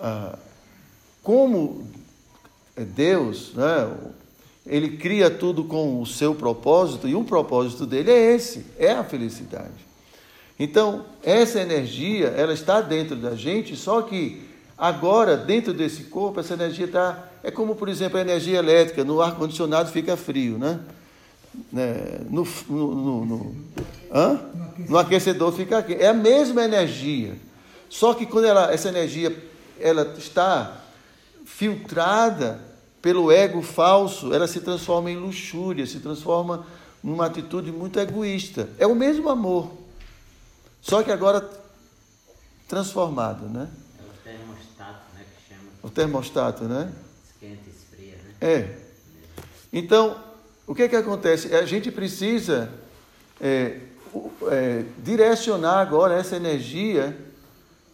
[0.00, 0.38] ah,
[1.20, 1.84] como
[2.76, 3.92] Deus, né,
[4.64, 9.02] ele cria tudo com o seu propósito, e o propósito dele é esse, é a
[9.02, 9.84] felicidade.
[10.56, 14.45] Então, essa energia, ela está dentro da gente, só que
[14.76, 17.28] agora, dentro desse corpo, essa energia está.
[17.42, 20.80] É como, por exemplo, a energia elétrica, no ar-condicionado fica frio, né?
[21.72, 22.20] né?
[22.28, 23.56] No, no, no, no,
[24.88, 26.02] no aquecedor fica quente.
[26.02, 27.36] É a mesma energia.
[27.88, 29.34] Só que quando ela, essa energia
[29.78, 30.80] ela está
[31.44, 32.60] filtrada
[33.00, 36.66] pelo ego falso, ela se transforma em luxúria, se transforma
[37.02, 38.68] numa atitude muito egoísta.
[38.78, 39.70] É o mesmo amor,
[40.80, 41.48] só que agora
[42.66, 43.68] transformado, né?
[43.98, 45.70] É o termostato, né, que chama.
[45.86, 46.90] O termostato, né?
[47.24, 48.34] Esquenta e esfria, né?
[48.40, 48.76] É.
[49.72, 50.20] Então,
[50.66, 51.54] o que é que acontece?
[51.54, 52.72] A gente precisa
[53.40, 53.78] é,
[54.50, 57.16] é, direcionar agora essa energia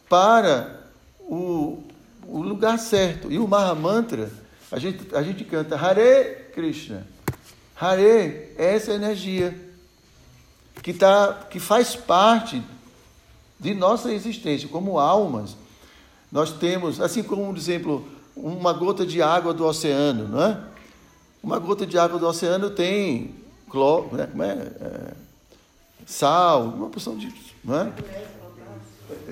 [0.09, 0.89] para
[1.21, 1.85] o,
[2.27, 3.31] o lugar certo.
[3.31, 4.31] E o Mahamantra,
[4.71, 7.07] a gente, a gente canta Hare Krishna.
[7.79, 9.55] Hare é essa energia
[10.83, 12.63] que, tá, que faz parte
[13.61, 15.61] de nossa existência como almas.
[16.33, 20.59] Nós temos, assim como, por exemplo, uma gota de água do oceano, não é?
[21.43, 23.35] Uma gota de água do oceano tem
[23.69, 24.27] cloro, né?
[24.27, 24.53] Como é?
[24.53, 25.13] é?
[26.07, 27.33] sal, uma porção de.
[27.63, 27.93] Não é?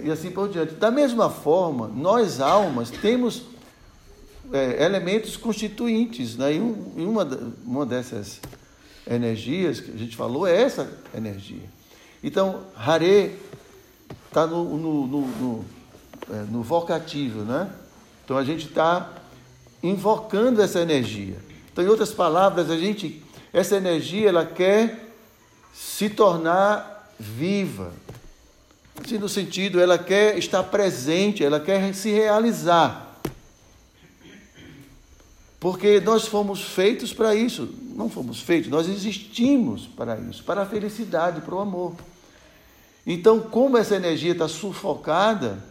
[0.03, 0.74] E assim por diante.
[0.74, 3.44] Da mesma forma, nós almas temos
[4.53, 6.36] é, elementos constituintes.
[6.36, 6.55] Né?
[6.57, 7.24] E, um, e uma,
[7.64, 8.40] uma dessas
[9.09, 11.64] energias que a gente falou é essa energia.
[12.22, 13.38] Então, Hare
[14.26, 15.64] está no, no, no, no,
[16.51, 17.70] no vocativo, né?
[18.24, 19.11] Então a gente está
[19.83, 21.37] invocando essa energia.
[21.72, 23.22] Então, em outras palavras, a gente,
[23.53, 25.09] essa energia, ela quer
[25.72, 27.93] se tornar viva.
[29.03, 33.18] Assim, no sentido, ela quer estar presente, ela quer se realizar.
[35.59, 37.68] Porque nós fomos feitos para isso.
[37.95, 41.95] Não fomos feitos, nós existimos para isso, para a felicidade, para o amor.
[43.07, 45.69] Então, como essa energia está sufocada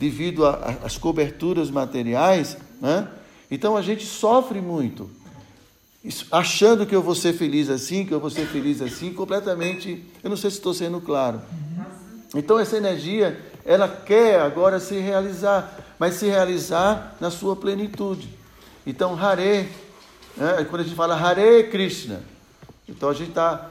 [0.00, 3.06] devido às coberturas materiais, né?
[3.50, 5.10] então a gente sofre muito
[6.32, 10.02] achando que eu vou ser feliz assim, que eu vou ser feliz assim, completamente.
[10.24, 11.42] Eu não sei se estou sendo claro.
[12.34, 18.30] Então essa energia, ela quer agora se realizar, mas se realizar na sua plenitude.
[18.86, 19.68] Então Hare,
[20.34, 22.22] né, quando a gente fala Hare Krishna,
[22.88, 23.68] então a gente está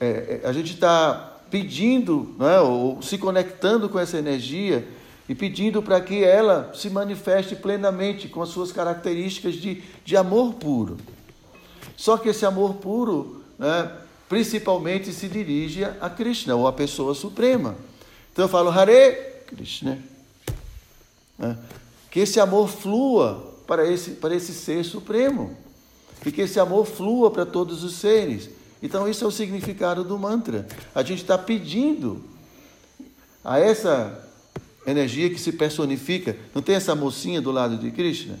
[0.00, 4.88] é, é, a gente está pedindo, né, ou se conectando com essa energia
[5.30, 10.54] e pedindo para que ela se manifeste plenamente com as suas características de, de amor
[10.54, 10.96] puro.
[11.96, 13.92] Só que esse amor puro, né,
[14.28, 17.76] principalmente se dirige a Krishna, ou a pessoa suprema.
[18.32, 19.14] Então eu falo Hare
[19.46, 20.02] Krishna.
[21.38, 21.56] Né,
[22.10, 25.56] que esse amor flua para esse, para esse ser supremo.
[26.26, 28.50] E que esse amor flua para todos os seres.
[28.82, 30.66] Então, isso é o significado do mantra.
[30.92, 32.20] A gente está pedindo
[33.44, 34.28] a essa
[34.86, 36.36] energia que se personifica.
[36.54, 38.38] Não tem essa mocinha do lado de Krishna?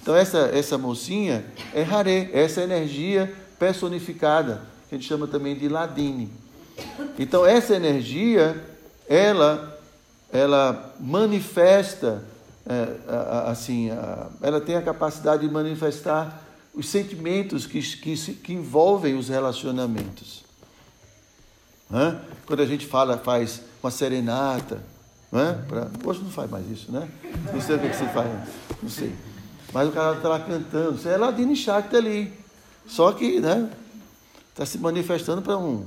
[0.00, 5.68] Então, essa, essa mocinha é Hare, essa energia personificada, que a gente chama também de
[5.68, 6.30] Ladini.
[7.18, 8.60] Então, essa energia,
[9.08, 9.80] ela,
[10.32, 12.24] ela manifesta,
[12.66, 12.88] é,
[13.46, 13.90] assim,
[14.40, 16.42] ela tem a capacidade de manifestar
[16.74, 20.42] os sentimentos que, que, que envolvem os relacionamentos.
[22.46, 24.82] Quando a gente fala, faz uma serenata,
[25.32, 25.88] não Pra...
[26.04, 27.08] Hoje não faz mais isso, né?
[27.52, 28.28] Não sei o que, você faz,
[28.82, 29.14] não sei.
[29.72, 32.32] Mas o cara está lá cantando, é Ladino Shakti ali.
[32.86, 33.70] Só que, né?
[34.50, 35.86] Está se manifestando para um,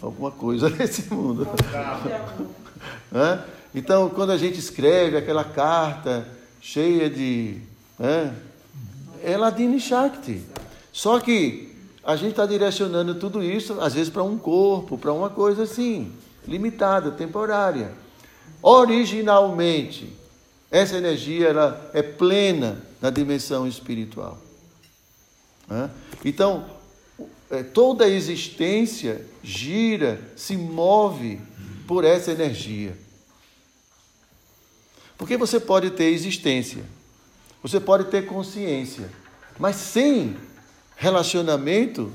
[0.00, 1.48] alguma coisa nesse mundo.
[3.10, 3.44] né?
[3.74, 6.26] Então, quando a gente escreve aquela carta
[6.60, 7.58] cheia de.
[7.98, 8.32] Né?
[9.24, 10.42] É Ladino Shakti.
[10.92, 11.74] Só que
[12.04, 16.12] a gente está direcionando tudo isso, às vezes, para um corpo, para uma coisa assim,
[16.46, 18.05] limitada, temporária.
[18.62, 20.12] Originalmente,
[20.70, 24.38] essa energia ela é plena na dimensão espiritual.
[26.24, 26.66] Então,
[27.50, 31.40] é, toda a existência gira, se move
[31.86, 32.96] por essa energia.
[35.16, 36.84] Porque você pode ter existência,
[37.62, 39.10] você pode ter consciência,
[39.58, 40.36] mas sem
[40.96, 42.12] relacionamento,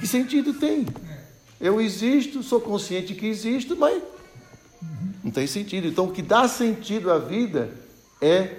[0.00, 0.86] que sentido tem?
[1.60, 4.02] Eu existo, sou consciente que existo, mas
[5.24, 5.88] não tem sentido.
[5.88, 7.70] Então, o que dá sentido à vida
[8.20, 8.50] é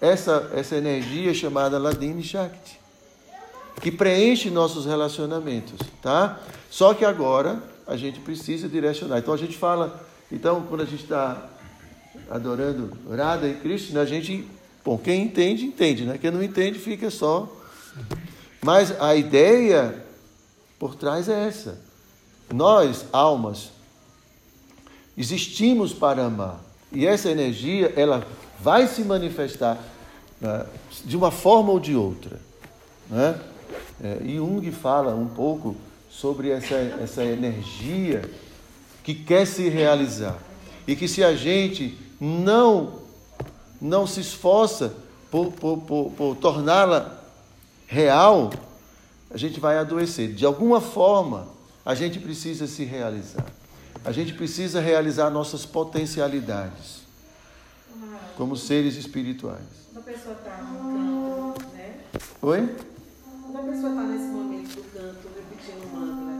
[0.00, 2.80] essa, essa energia chamada Ladini Shakti,
[3.82, 6.40] que preenche nossos relacionamentos, tá?
[6.70, 9.18] Só que agora a gente precisa direcionar.
[9.18, 10.02] Então, a gente fala,
[10.32, 11.50] então, quando a gente está
[12.30, 14.48] adorando Radha e Krishna, a gente,
[14.82, 16.16] bom, quem entende, entende, né?
[16.18, 17.54] Quem não entende, fica só.
[18.62, 20.04] Mas a ideia
[20.78, 21.80] por trás é essa.
[22.52, 23.72] Nós, almas,
[25.18, 26.62] Existimos para amar.
[26.92, 28.24] E essa energia, ela
[28.60, 29.76] vai se manifestar
[30.40, 30.64] né,
[31.04, 32.40] de uma forma ou de outra.
[33.10, 33.40] Né?
[34.00, 35.74] É, Jung fala um pouco
[36.08, 38.30] sobre essa, essa energia
[39.02, 40.38] que quer se realizar.
[40.86, 43.00] E que se a gente não,
[43.80, 44.94] não se esforça
[45.32, 47.18] por, por, por, por torná-la
[47.88, 48.50] real,
[49.32, 50.32] a gente vai adoecer.
[50.32, 51.48] De alguma forma,
[51.84, 53.57] a gente precisa se realizar.
[54.04, 57.02] A gente precisa realizar nossas potencialidades
[58.36, 59.64] como seres espirituais.
[59.92, 62.00] Uma pessoa está no canto, né?
[62.40, 62.76] Oi?
[63.48, 66.34] Uma pessoa está nesse momento do canto, repetindo o mantra,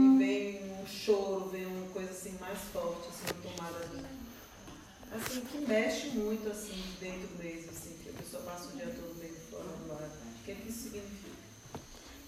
[0.00, 3.86] e vem um choro, vem uma coisa assim mais forte, assim, uma tomada
[5.14, 9.18] assim, que mexe muito assim dentro mesmo, assim, que a pessoa passa o dia todo
[9.18, 10.10] meio fora do lado.
[10.40, 11.36] O que é que isso significa?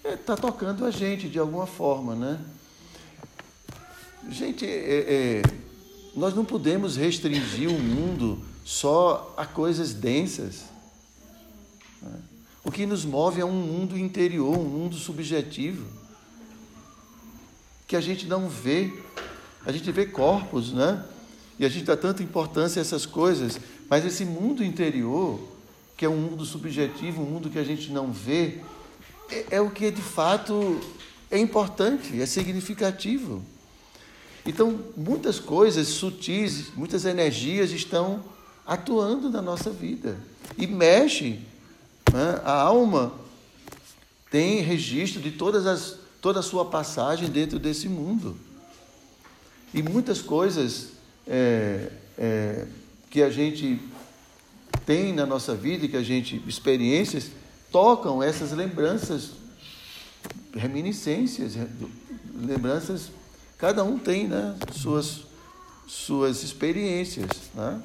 [0.03, 2.39] Está é, tá tocando a gente de alguma forma, né?
[4.29, 5.41] Gente, é, é,
[6.15, 10.65] nós não podemos restringir o mundo só a coisas densas.
[12.63, 15.83] O que nos move é um mundo interior, um mundo subjetivo,
[17.87, 18.93] que a gente não vê.
[19.65, 21.03] A gente vê corpos, né?
[21.57, 23.59] E a gente dá tanta importância a essas coisas,
[23.89, 25.39] mas esse mundo interior,
[25.97, 28.59] que é um mundo subjetivo, um mundo que a gente não vê,
[29.31, 30.79] é, é o que de fato
[31.31, 33.43] é importante, é significativo.
[34.49, 38.23] Então, muitas coisas sutis, muitas energias estão
[38.65, 40.17] atuando na nossa vida
[40.57, 41.39] e mexe.
[42.11, 42.41] Né?
[42.43, 43.13] A alma
[44.31, 48.35] tem registro de todas as, toda a sua passagem dentro desse mundo.
[49.71, 50.93] E muitas coisas
[51.27, 52.65] é, é,
[53.11, 53.79] que a gente
[54.83, 57.29] tem na nossa vida, que a gente experiências
[57.71, 59.29] tocam essas lembranças,
[60.55, 61.53] reminiscências,
[62.35, 63.11] lembranças.
[63.59, 65.29] Cada um tem, né, suas
[65.89, 67.81] suas experiências, né?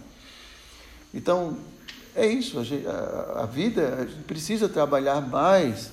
[1.13, 1.57] Então
[2.15, 2.59] é isso.
[2.59, 5.91] A, gente, a, a vida a gente precisa trabalhar mais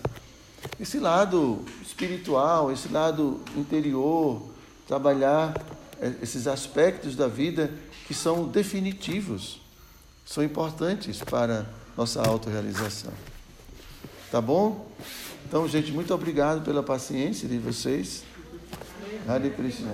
[0.79, 4.41] esse lado espiritual, esse lado interior,
[4.87, 5.53] trabalhar
[5.99, 7.71] é, esses aspectos da vida
[8.07, 9.61] que são definitivos,
[10.25, 11.65] são importantes para
[11.95, 13.13] nossa autorrealização.
[14.29, 14.87] Tá bom?
[15.47, 18.23] Então, gente, muito obrigado pela paciência de vocês.
[19.27, 19.91] Hare Krishna.